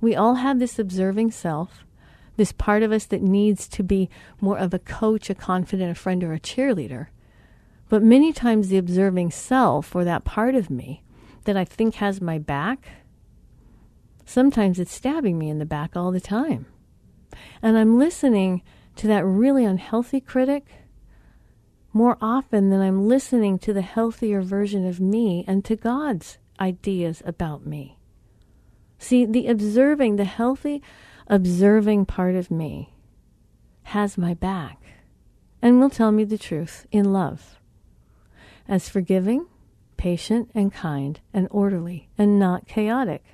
We 0.00 0.16
all 0.16 0.36
have 0.36 0.58
this 0.58 0.78
observing 0.78 1.30
self, 1.30 1.84
this 2.36 2.50
part 2.50 2.82
of 2.82 2.90
us 2.90 3.04
that 3.06 3.22
needs 3.22 3.68
to 3.68 3.82
be 3.82 4.10
more 4.40 4.58
of 4.58 4.74
a 4.74 4.78
coach, 4.78 5.30
a 5.30 5.34
confident, 5.34 5.92
a 5.92 5.94
friend, 5.94 6.24
or 6.24 6.32
a 6.32 6.40
cheerleader. 6.40 7.08
But 7.88 8.02
many 8.02 8.32
times 8.32 8.68
the 8.68 8.78
observing 8.78 9.30
self, 9.30 9.94
or 9.94 10.04
that 10.04 10.24
part 10.24 10.54
of 10.54 10.70
me 10.70 11.04
that 11.44 11.56
I 11.56 11.64
think 11.64 11.96
has 11.96 12.20
my 12.20 12.38
back, 12.38 12.88
sometimes 14.24 14.80
it's 14.80 14.94
stabbing 14.94 15.38
me 15.38 15.50
in 15.50 15.58
the 15.58 15.66
back 15.66 15.96
all 15.96 16.10
the 16.10 16.20
time. 16.20 16.66
And 17.62 17.76
I'm 17.76 17.98
listening 17.98 18.62
to 18.96 19.06
that 19.06 19.24
really 19.24 19.64
unhealthy 19.64 20.20
critic 20.20 20.66
more 21.92 22.16
often 22.20 22.70
than 22.70 22.80
I'm 22.80 23.06
listening 23.06 23.58
to 23.60 23.72
the 23.72 23.82
healthier 23.82 24.42
version 24.42 24.86
of 24.86 25.00
me 25.00 25.44
and 25.46 25.64
to 25.64 25.76
God's 25.76 26.38
ideas 26.58 27.22
about 27.24 27.66
me. 27.66 27.98
See, 28.98 29.26
the 29.26 29.48
observing, 29.48 30.16
the 30.16 30.24
healthy, 30.24 30.82
observing 31.26 32.06
part 32.06 32.34
of 32.34 32.50
me 32.50 32.94
has 33.84 34.16
my 34.16 34.34
back 34.34 34.80
and 35.60 35.80
will 35.80 35.90
tell 35.90 36.12
me 36.12 36.24
the 36.24 36.38
truth 36.38 36.86
in 36.90 37.12
love. 37.12 37.58
As 38.68 38.88
forgiving, 38.88 39.46
patient, 39.96 40.50
and 40.54 40.72
kind, 40.72 41.20
and 41.32 41.48
orderly, 41.50 42.08
and 42.16 42.38
not 42.38 42.66
chaotic. 42.66 43.24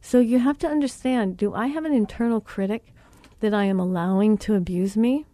So 0.00 0.18
you 0.18 0.38
have 0.38 0.58
to 0.58 0.68
understand 0.68 1.36
do 1.36 1.54
I 1.54 1.68
have 1.68 1.84
an 1.84 1.92
internal 1.92 2.40
critic 2.40 2.92
that 3.40 3.54
I 3.54 3.64
am 3.64 3.80
allowing 3.80 4.38
to 4.38 4.54
abuse 4.54 4.96
me? 4.96 5.26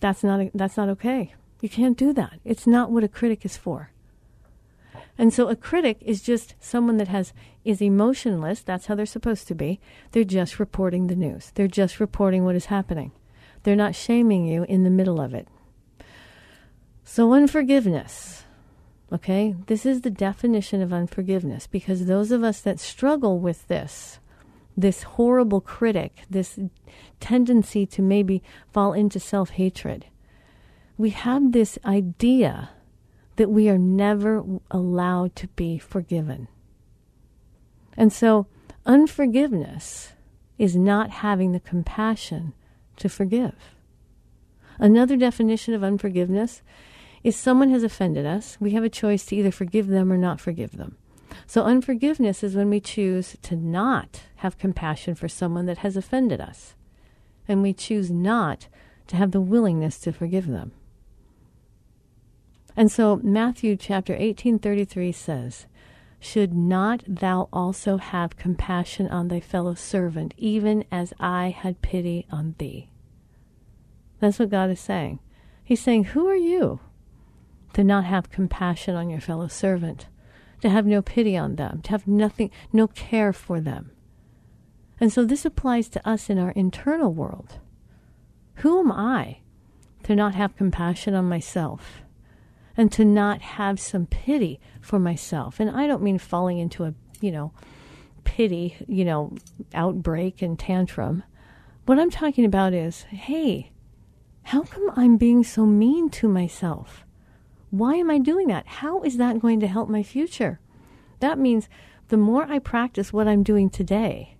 That's 0.00 0.22
not, 0.22 0.50
that's 0.54 0.76
not 0.76 0.88
okay. 0.90 1.34
You 1.60 1.68
can't 1.68 1.96
do 1.96 2.12
that. 2.12 2.38
It's 2.44 2.66
not 2.66 2.90
what 2.90 3.04
a 3.04 3.08
critic 3.08 3.44
is 3.44 3.56
for. 3.56 3.90
And 5.18 5.34
so 5.34 5.48
a 5.48 5.56
critic 5.56 5.98
is 6.00 6.22
just 6.22 6.54
someone 6.60 6.96
that 6.98 7.08
has 7.08 7.32
is 7.64 7.82
emotionless. 7.82 8.60
That's 8.60 8.86
how 8.86 8.94
they're 8.94 9.04
supposed 9.04 9.48
to 9.48 9.54
be. 9.54 9.80
They're 10.12 10.22
just 10.22 10.60
reporting 10.60 11.08
the 11.08 11.16
news. 11.16 11.50
They're 11.54 11.66
just 11.66 11.98
reporting 11.98 12.44
what 12.44 12.54
is 12.54 12.66
happening. 12.66 13.10
They're 13.64 13.74
not 13.74 13.96
shaming 13.96 14.46
you 14.46 14.62
in 14.64 14.84
the 14.84 14.90
middle 14.90 15.20
of 15.20 15.34
it. 15.34 15.48
So 17.04 17.32
unforgiveness. 17.32 18.44
Okay? 19.12 19.56
This 19.66 19.84
is 19.84 20.02
the 20.02 20.10
definition 20.10 20.80
of 20.80 20.92
unforgiveness 20.92 21.66
because 21.66 22.06
those 22.06 22.30
of 22.30 22.44
us 22.44 22.60
that 22.60 22.78
struggle 22.78 23.40
with 23.40 23.66
this, 23.66 24.20
this 24.78 25.02
horrible 25.02 25.60
critic, 25.60 26.22
this 26.30 26.58
tendency 27.18 27.84
to 27.84 28.00
maybe 28.00 28.42
fall 28.72 28.92
into 28.92 29.18
self 29.18 29.50
hatred, 29.50 30.06
we 30.96 31.10
have 31.10 31.52
this 31.52 31.78
idea 31.84 32.70
that 33.36 33.50
we 33.50 33.68
are 33.68 33.78
never 33.78 34.44
allowed 34.70 35.34
to 35.36 35.48
be 35.48 35.78
forgiven. 35.78 36.48
And 37.96 38.12
so, 38.12 38.46
unforgiveness 38.86 40.12
is 40.58 40.76
not 40.76 41.10
having 41.10 41.52
the 41.52 41.60
compassion 41.60 42.52
to 42.96 43.08
forgive. 43.08 43.54
Another 44.78 45.16
definition 45.16 45.74
of 45.74 45.82
unforgiveness 45.82 46.62
is 47.24 47.34
someone 47.34 47.70
has 47.70 47.82
offended 47.82 48.26
us, 48.26 48.56
we 48.60 48.72
have 48.72 48.84
a 48.84 48.88
choice 48.88 49.26
to 49.26 49.36
either 49.36 49.50
forgive 49.50 49.88
them 49.88 50.12
or 50.12 50.16
not 50.16 50.40
forgive 50.40 50.76
them. 50.76 50.96
So, 51.46 51.64
unforgiveness 51.64 52.42
is 52.42 52.56
when 52.56 52.70
we 52.70 52.80
choose 52.80 53.36
to 53.42 53.56
not 53.56 54.24
have 54.36 54.58
compassion 54.58 55.14
for 55.14 55.28
someone 55.28 55.66
that 55.66 55.78
has 55.78 55.96
offended 55.96 56.40
us, 56.40 56.74
and 57.46 57.62
we 57.62 57.72
choose 57.72 58.10
not 58.10 58.68
to 59.08 59.16
have 59.16 59.32
the 59.32 59.40
willingness 59.40 59.98
to 60.00 60.12
forgive 60.12 60.46
them. 60.46 60.72
And 62.76 62.92
so 62.92 63.16
Matthew 63.24 63.74
chapter 63.76 64.14
18:33 64.14 65.10
says, 65.10 65.66
"Should 66.20 66.54
not 66.54 67.02
thou 67.08 67.48
also 67.52 67.96
have 67.96 68.36
compassion 68.36 69.08
on 69.08 69.26
thy 69.26 69.40
fellow 69.40 69.74
servant, 69.74 70.32
even 70.36 70.84
as 70.92 71.12
I 71.18 71.48
had 71.50 71.82
pity 71.82 72.24
on 72.30 72.54
thee?" 72.58 72.88
That's 74.20 74.38
what 74.38 74.50
God 74.50 74.70
is 74.70 74.78
saying. 74.78 75.18
He's 75.64 75.80
saying, 75.80 76.04
"Who 76.04 76.28
are 76.28 76.36
you 76.36 76.78
to 77.72 77.82
not 77.82 78.04
have 78.04 78.30
compassion 78.30 78.94
on 78.94 79.10
your 79.10 79.20
fellow 79.20 79.48
servant, 79.48 80.06
to 80.60 80.68
have 80.68 80.86
no 80.86 81.02
pity 81.02 81.36
on 81.36 81.56
them, 81.56 81.80
to 81.82 81.90
have 81.90 82.06
nothing 82.06 82.50
no 82.72 82.86
care 82.88 83.32
for 83.32 83.60
them?" 83.60 83.90
And 85.00 85.12
so 85.12 85.24
this 85.24 85.44
applies 85.44 85.88
to 85.90 86.08
us 86.08 86.28
in 86.28 86.38
our 86.38 86.50
internal 86.50 87.12
world. 87.12 87.58
Who 88.56 88.80
am 88.80 88.90
I 88.90 89.38
to 90.02 90.16
not 90.16 90.34
have 90.34 90.56
compassion 90.56 91.14
on 91.14 91.28
myself? 91.28 92.02
and 92.78 92.92
to 92.92 93.04
not 93.04 93.42
have 93.42 93.80
some 93.80 94.06
pity 94.06 94.60
for 94.80 95.00
myself. 95.00 95.58
And 95.58 95.68
I 95.68 95.88
don't 95.88 96.00
mean 96.00 96.16
falling 96.16 96.58
into 96.58 96.84
a, 96.84 96.94
you 97.20 97.32
know, 97.32 97.52
pity, 98.22 98.76
you 98.86 99.04
know, 99.04 99.34
outbreak 99.74 100.40
and 100.40 100.56
tantrum. 100.56 101.24
What 101.86 101.98
I'm 101.98 102.10
talking 102.10 102.44
about 102.44 102.72
is, 102.72 103.02
hey, 103.10 103.72
how 104.44 104.62
come 104.62 104.92
I'm 104.94 105.16
being 105.16 105.42
so 105.42 105.66
mean 105.66 106.08
to 106.10 106.28
myself? 106.28 107.04
Why 107.70 107.96
am 107.96 108.10
I 108.10 108.18
doing 108.18 108.48
that? 108.48 108.66
How 108.66 109.02
is 109.02 109.16
that 109.18 109.40
going 109.40 109.60
to 109.60 109.66
help 109.66 109.88
my 109.88 110.02
future? 110.02 110.60
That 111.20 111.38
means 111.38 111.68
the 112.08 112.16
more 112.16 112.44
I 112.44 112.58
practice 112.58 113.12
what 113.12 113.28
I'm 113.28 113.42
doing 113.42 113.68
today, 113.68 114.36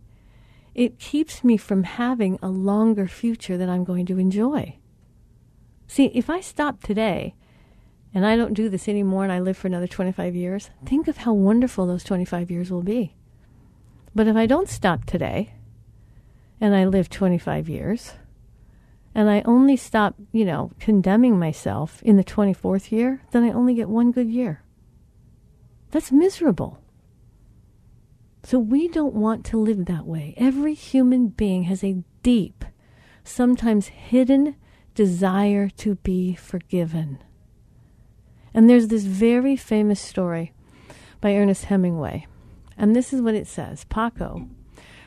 it 0.75 0.99
keeps 0.99 1.45
me 1.45 1.57
from 1.57 1.83
having 1.83 2.39
a 2.41 2.49
longer 2.49 3.07
future 3.07 3.57
that 3.59 3.69
I'm 3.69 3.85
going 3.85 4.07
to 4.07 4.19
enjoy. 4.19 4.79
See, 5.87 6.07
if 6.15 6.31
I 6.31 6.41
stop 6.41 6.83
today 6.83 7.35
and 8.15 8.25
I 8.25 8.37
don't 8.37 8.55
do 8.55 8.69
this 8.69 8.89
anymore 8.89 9.25
and 9.25 9.33
I 9.33 9.41
live 9.41 9.57
for 9.57 9.67
another 9.67 9.87
25 9.87 10.35
years, 10.35 10.71
think 10.87 11.09
of 11.09 11.19
how 11.19 11.33
wonderful 11.33 11.87
those 11.87 12.05
25 12.05 12.51
years 12.51 12.71
will 12.71 12.83
be. 12.83 13.15
But 14.15 14.29
if 14.29 14.37
I 14.37 14.47
don't 14.47 14.69
stop 14.69 15.05
today 15.05 15.55
and 16.61 16.75
I 16.75 16.85
live 16.85 17.11
25 17.11 17.69
years 17.69 18.13
and 19.19 19.29
I 19.29 19.43
only 19.47 19.77
stop, 19.77 20.15
you 20.31 20.45
know, 20.45 20.71
condemning 20.79 21.41
myself 21.41 22.01
in 22.05 22.17
the 22.17 22.23
24th 22.23 22.93
year, 22.93 23.21
then 23.33 23.43
I 23.43 23.51
only 23.51 23.75
get 23.75 23.89
one 23.89 24.13
good 24.13 24.29
year. 24.31 24.63
That's 25.91 26.13
miserable. 26.13 26.79
So 28.45 28.61
we 28.61 28.87
don't 28.87 29.17
want 29.17 29.45
to 29.47 29.59
live 29.59 29.87
that 29.87 30.07
way. 30.07 30.35
Every 30.37 30.73
human 30.73 31.31
being 31.31 31.65
has 31.65 31.83
a 31.83 32.05
deep, 32.23 32.65
sometimes 33.25 33.89
hidden 33.89 34.55
desire 34.95 35.69
to 35.69 35.97
be 35.97 36.37
forgiven. 36.37 37.19
And 38.55 38.71
there's 38.71 38.87
this 38.87 39.03
very 39.03 39.57
famous 39.57 40.01
story 40.01 40.53
by 41.21 41.35
Ernest 41.35 41.65
Hemingway. 41.65 42.29
And 42.77 42.95
this 42.95 43.13
is 43.13 43.21
what 43.21 43.35
it 43.35 43.49
says 43.49 43.85
Paco 43.87 44.49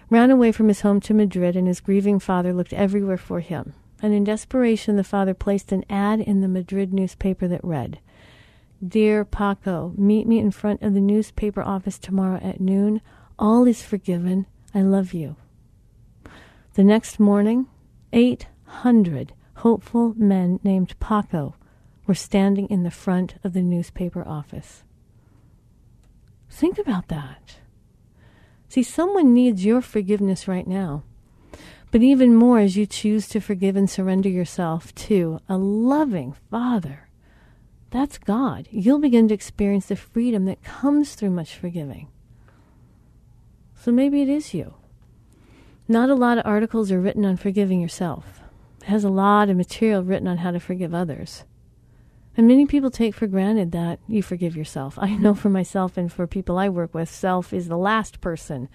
ran 0.09 0.31
away 0.31 0.51
from 0.51 0.67
his 0.67 0.81
home 0.81 0.99
to 0.99 1.13
Madrid, 1.13 1.55
and 1.55 1.65
his 1.65 1.79
grieving 1.79 2.19
father 2.19 2.51
looked 2.51 2.73
everywhere 2.73 3.15
for 3.15 3.39
him. 3.39 3.73
And 4.01 4.13
in 4.13 4.23
desperation, 4.23 4.95
the 4.95 5.03
father 5.03 5.33
placed 5.33 5.71
an 5.71 5.85
ad 5.89 6.19
in 6.19 6.41
the 6.41 6.47
Madrid 6.47 6.93
newspaper 6.93 7.47
that 7.47 7.63
read 7.63 7.99
Dear 8.85 9.23
Paco, 9.23 9.93
meet 9.95 10.25
me 10.27 10.39
in 10.39 10.49
front 10.49 10.81
of 10.81 10.95
the 10.95 11.01
newspaper 11.01 11.61
office 11.61 11.99
tomorrow 11.99 12.39
at 12.41 12.59
noon. 12.59 13.01
All 13.37 13.67
is 13.67 13.83
forgiven. 13.83 14.47
I 14.73 14.81
love 14.81 15.13
you. 15.13 15.35
The 16.73 16.83
next 16.83 17.19
morning, 17.19 17.67
800 18.11 19.33
hopeful 19.57 20.15
men 20.17 20.59
named 20.63 20.99
Paco 20.99 21.55
were 22.07 22.15
standing 22.15 22.67
in 22.67 22.83
the 22.83 22.89
front 22.89 23.35
of 23.43 23.53
the 23.53 23.61
newspaper 23.61 24.27
office. 24.27 24.83
Think 26.49 26.79
about 26.79 27.07
that. 27.09 27.57
See, 28.67 28.83
someone 28.83 29.33
needs 29.33 29.63
your 29.63 29.81
forgiveness 29.81 30.47
right 30.47 30.65
now. 30.65 31.03
But 31.91 32.01
even 32.01 32.35
more 32.35 32.59
as 32.59 32.77
you 32.77 32.85
choose 32.85 33.27
to 33.29 33.41
forgive 33.41 33.75
and 33.75 33.89
surrender 33.89 34.29
yourself 34.29 34.95
to 34.95 35.41
a 35.49 35.57
loving 35.57 36.33
Father, 36.49 37.09
that's 37.89 38.17
God. 38.17 38.69
You'll 38.71 38.99
begin 38.99 39.27
to 39.27 39.33
experience 39.33 39.87
the 39.87 39.97
freedom 39.97 40.45
that 40.45 40.63
comes 40.63 41.13
through 41.15 41.31
much 41.31 41.55
forgiving. 41.55 42.07
So 43.75 43.91
maybe 43.91 44.21
it 44.21 44.29
is 44.29 44.53
you. 44.53 44.75
Not 45.89 46.09
a 46.09 46.15
lot 46.15 46.37
of 46.37 46.45
articles 46.45 46.91
are 46.91 47.01
written 47.01 47.25
on 47.25 47.35
forgiving 47.35 47.81
yourself. 47.81 48.39
It 48.79 48.85
has 48.85 49.03
a 49.03 49.09
lot 49.09 49.49
of 49.49 49.57
material 49.57 50.03
written 50.03 50.27
on 50.29 50.37
how 50.37 50.51
to 50.51 50.59
forgive 50.59 50.93
others. 50.93 51.43
And 52.37 52.47
many 52.47 52.65
people 52.65 52.89
take 52.89 53.13
for 53.13 53.27
granted 53.27 53.73
that 53.73 53.99
you 54.07 54.23
forgive 54.23 54.55
yourself. 54.55 54.97
I 54.97 55.15
know 55.15 55.33
for 55.33 55.49
myself 55.49 55.97
and 55.97 56.11
for 56.11 56.25
people 56.27 56.57
I 56.57 56.69
work 56.69 56.93
with, 56.93 57.09
self 57.09 57.51
is 57.51 57.67
the 57.67 57.77
last 57.77 58.21
person 58.21 58.69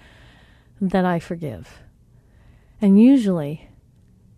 that 0.79 1.07
I 1.07 1.19
forgive. 1.19 1.83
And 2.81 3.01
usually, 3.01 3.69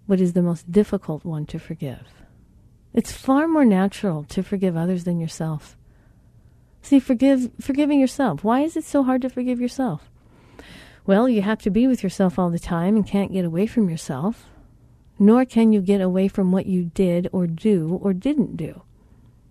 what 0.09 0.23
is 0.23 0.33
the 0.33 0.43
most 0.43 0.73
difficult 0.73 1.23
one 1.23 1.45
to 1.45 1.59
forgive. 1.59 2.25
It's 2.95 3.13
far 3.13 3.47
more 3.47 3.67
natural 3.67 4.25
to 4.31 4.43
forgive 4.43 4.75
others 4.75 5.05
than 5.05 5.21
yourself. 5.21 5.77
See, 6.81 6.99
forgive 6.99 7.51
forgiving 7.61 8.01
yourself. 8.01 8.43
Why 8.43 8.61
is 8.61 8.75
it 8.75 8.85
so 8.85 9.03
hard 9.03 9.21
to 9.21 9.29
forgive 9.29 9.61
yourself? 9.61 10.09
Well, 11.05 11.29
you 11.29 11.43
have 11.43 11.61
to 11.63 11.71
be 11.71 11.87
with 11.87 12.03
yourself 12.03 12.39
all 12.39 12.49
the 12.49 12.59
time 12.59 12.97
and 12.97 13.07
can't 13.07 13.33
get 13.33 13.45
away 13.45 13.67
from 13.67 13.91
yourself. 13.91 14.47
Nor 15.19 15.45
can 15.45 15.73
you 15.73 15.83
get 15.83 16.01
away 16.01 16.27
from 16.27 16.53
what 16.53 16.65
you 16.65 16.85
did 16.95 17.29
or 17.31 17.47
do 17.47 17.99
or 18.03 18.15
didn't 18.15 18.57
do. 18.57 18.83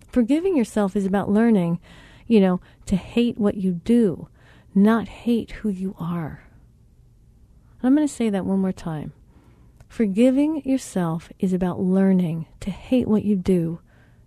Forgiving 0.08 0.56
yourself 0.56 0.96
is 0.96 1.06
about 1.06 1.30
learning, 1.30 1.78
you 2.26 2.40
know, 2.40 2.60
to 2.86 2.96
hate 2.96 3.38
what 3.38 3.56
you 3.56 3.74
do, 3.74 4.26
not 4.74 5.06
hate 5.06 5.52
who 5.52 5.68
you 5.68 5.94
are. 6.00 6.47
I'm 7.82 7.94
going 7.94 8.06
to 8.06 8.12
say 8.12 8.30
that 8.30 8.46
one 8.46 8.58
more 8.58 8.72
time. 8.72 9.12
Forgiving 9.88 10.62
yourself 10.64 11.30
is 11.38 11.52
about 11.52 11.80
learning 11.80 12.46
to 12.60 12.70
hate 12.70 13.08
what 13.08 13.24
you 13.24 13.36
do, 13.36 13.80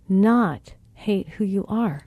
not 0.08 0.74
hate 0.94 1.28
who 1.30 1.44
you 1.44 1.64
are. 1.68 2.04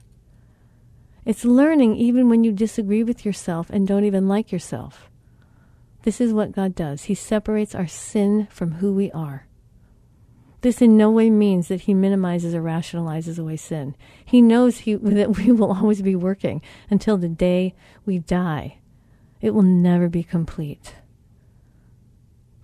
It's 1.24 1.44
learning 1.44 1.96
even 1.96 2.28
when 2.28 2.44
you 2.44 2.52
disagree 2.52 3.02
with 3.02 3.24
yourself 3.24 3.68
and 3.70 3.86
don't 3.86 4.04
even 4.04 4.28
like 4.28 4.52
yourself. 4.52 5.10
This 6.02 6.20
is 6.20 6.32
what 6.32 6.52
God 6.52 6.74
does. 6.74 7.04
He 7.04 7.14
separates 7.14 7.74
our 7.74 7.88
sin 7.88 8.46
from 8.50 8.72
who 8.72 8.92
we 8.92 9.10
are. 9.10 9.46
This 10.60 10.80
in 10.80 10.96
no 10.96 11.10
way 11.10 11.30
means 11.30 11.68
that 11.68 11.82
he 11.82 11.94
minimizes 11.94 12.54
or 12.54 12.62
rationalizes 12.62 13.38
away 13.38 13.56
sin. 13.56 13.94
He 14.24 14.40
knows 14.42 14.78
he, 14.78 14.94
that 15.00 15.36
we 15.36 15.52
will 15.52 15.72
always 15.72 16.02
be 16.02 16.16
working 16.16 16.62
until 16.90 17.16
the 17.16 17.28
day 17.28 17.74
we 18.04 18.18
die. 18.18 18.78
It 19.40 19.54
will 19.54 19.62
never 19.62 20.08
be 20.08 20.22
complete. 20.22 20.94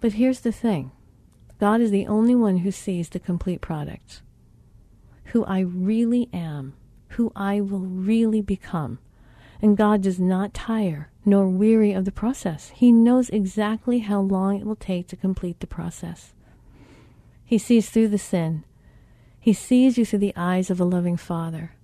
But 0.02 0.14
here's 0.14 0.40
the 0.40 0.52
thing 0.52 0.90
God 1.60 1.80
is 1.80 1.92
the 1.92 2.08
only 2.08 2.34
one 2.34 2.58
who 2.58 2.72
sees 2.72 3.08
the 3.08 3.20
complete 3.20 3.60
product. 3.60 4.20
Who 5.26 5.44
I 5.44 5.60
really 5.60 6.28
am, 6.32 6.74
who 7.10 7.32
I 7.36 7.60
will 7.60 7.86
really 7.86 8.42
become. 8.42 8.98
And 9.62 9.76
God 9.76 10.02
does 10.02 10.18
not 10.18 10.52
tire 10.52 11.08
nor 11.24 11.48
weary 11.48 11.92
of 11.92 12.04
the 12.04 12.10
process. 12.10 12.72
He 12.74 12.90
knows 12.90 13.30
exactly 13.30 14.00
how 14.00 14.20
long 14.20 14.58
it 14.58 14.66
will 14.66 14.74
take 14.74 15.06
to 15.06 15.16
complete 15.16 15.60
the 15.60 15.68
process. 15.68 16.34
He 17.44 17.56
sees 17.56 17.88
through 17.88 18.08
the 18.08 18.18
sin. 18.18 18.64
He 19.38 19.52
sees 19.52 19.96
you 19.96 20.04
through 20.04 20.18
the 20.18 20.34
eyes 20.34 20.68
of 20.68 20.80
a 20.80 20.84
loving 20.84 21.16
Father. 21.16 21.76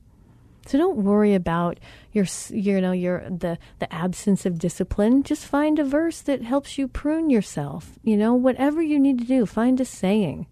So 0.69 0.77
don't 0.77 0.99
worry 0.99 1.33
about 1.33 1.81
your, 2.13 2.27
you 2.51 2.79
know, 2.79 2.93
your 2.93 3.21
the 3.31 3.57
the 3.79 3.91
absence 3.91 4.45
of 4.45 4.59
discipline. 4.59 5.23
Just 5.23 5.47
find 5.47 5.79
a 5.79 5.85
verse 5.85 6.21
that 6.21 6.43
helps 6.43 6.77
you 6.77 6.87
prune 6.87 7.31
yourself. 7.31 7.99
You 8.03 8.19
know, 8.19 8.35
whatever 8.35 8.83
you 8.83 8.99
need 8.99 9.19
to 9.21 9.25
do, 9.25 9.47
find 9.47 9.81
a 9.81 9.87
saying 9.87 10.47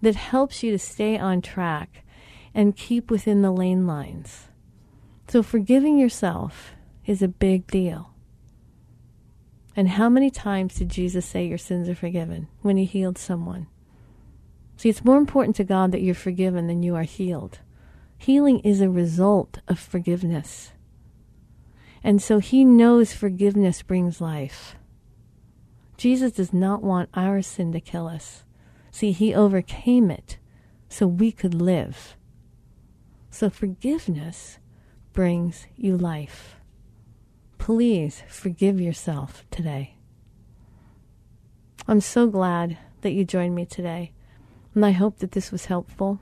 that 0.00 0.16
helps 0.16 0.64
you 0.64 0.72
to 0.72 0.80
stay 0.80 1.16
on 1.16 1.42
track 1.42 2.04
and 2.52 2.76
keep 2.76 3.08
within 3.08 3.42
the 3.42 3.52
lane 3.52 3.86
lines. 3.86 4.48
So 5.28 5.44
forgiving 5.44 5.96
yourself 5.96 6.72
is 7.06 7.22
a 7.22 7.28
big 7.28 7.68
deal. 7.68 8.10
And 9.76 9.90
how 9.90 10.08
many 10.08 10.28
times 10.28 10.74
did 10.74 10.88
Jesus 10.88 11.24
say 11.24 11.46
your 11.46 11.56
sins 11.56 11.88
are 11.88 11.94
forgiven 11.94 12.48
when 12.62 12.78
he 12.78 12.84
healed 12.84 13.16
someone? 13.16 13.68
See, 14.76 14.88
it's 14.88 15.04
more 15.04 15.18
important 15.18 15.54
to 15.56 15.64
God 15.64 15.92
that 15.92 16.02
you're 16.02 16.16
forgiven 16.16 16.66
than 16.66 16.82
you 16.82 16.96
are 16.96 17.04
healed. 17.04 17.60
Healing 18.22 18.60
is 18.60 18.80
a 18.80 18.88
result 18.88 19.58
of 19.66 19.80
forgiveness. 19.80 20.70
And 22.04 22.22
so 22.22 22.38
he 22.38 22.64
knows 22.64 23.12
forgiveness 23.12 23.82
brings 23.82 24.20
life. 24.20 24.76
Jesus 25.96 26.30
does 26.30 26.52
not 26.52 26.84
want 26.84 27.08
our 27.14 27.42
sin 27.42 27.72
to 27.72 27.80
kill 27.80 28.06
us. 28.06 28.44
See, 28.92 29.10
he 29.10 29.34
overcame 29.34 30.08
it 30.08 30.38
so 30.88 31.08
we 31.08 31.32
could 31.32 31.52
live. 31.52 32.16
So 33.28 33.50
forgiveness 33.50 34.60
brings 35.12 35.66
you 35.74 35.96
life. 35.96 36.54
Please 37.58 38.22
forgive 38.28 38.80
yourself 38.80 39.44
today. 39.50 39.96
I'm 41.88 42.00
so 42.00 42.28
glad 42.28 42.78
that 43.00 43.14
you 43.14 43.24
joined 43.24 43.56
me 43.56 43.66
today. 43.66 44.12
And 44.76 44.86
I 44.86 44.92
hope 44.92 45.18
that 45.18 45.32
this 45.32 45.50
was 45.50 45.64
helpful. 45.64 46.20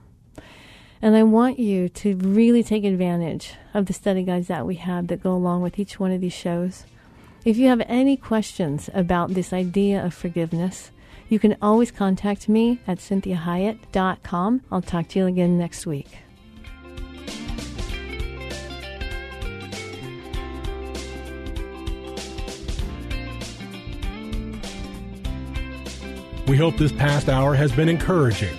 And 1.02 1.16
I 1.16 1.22
want 1.22 1.58
you 1.58 1.88
to 1.88 2.16
really 2.16 2.62
take 2.62 2.84
advantage 2.84 3.54
of 3.72 3.86
the 3.86 3.92
study 3.92 4.22
guides 4.22 4.48
that 4.48 4.66
we 4.66 4.74
have 4.74 5.06
that 5.06 5.22
go 5.22 5.32
along 5.32 5.62
with 5.62 5.78
each 5.78 5.98
one 5.98 6.12
of 6.12 6.20
these 6.20 6.34
shows. 6.34 6.84
If 7.44 7.56
you 7.56 7.68
have 7.68 7.82
any 7.86 8.18
questions 8.18 8.90
about 8.92 9.32
this 9.32 9.52
idea 9.52 10.04
of 10.04 10.12
forgiveness, 10.12 10.90
you 11.30 11.38
can 11.38 11.56
always 11.62 11.90
contact 11.90 12.50
me 12.50 12.80
at 12.86 12.98
cinthiahiett.com. 12.98 14.62
I'll 14.70 14.82
talk 14.82 15.08
to 15.08 15.18
you 15.20 15.26
again 15.26 15.56
next 15.56 15.86
week. 15.86 16.18
We 26.46 26.56
hope 26.56 26.76
this 26.76 26.90
past 26.90 27.28
hour 27.28 27.54
has 27.54 27.70
been 27.70 27.88
encouraging, 27.88 28.58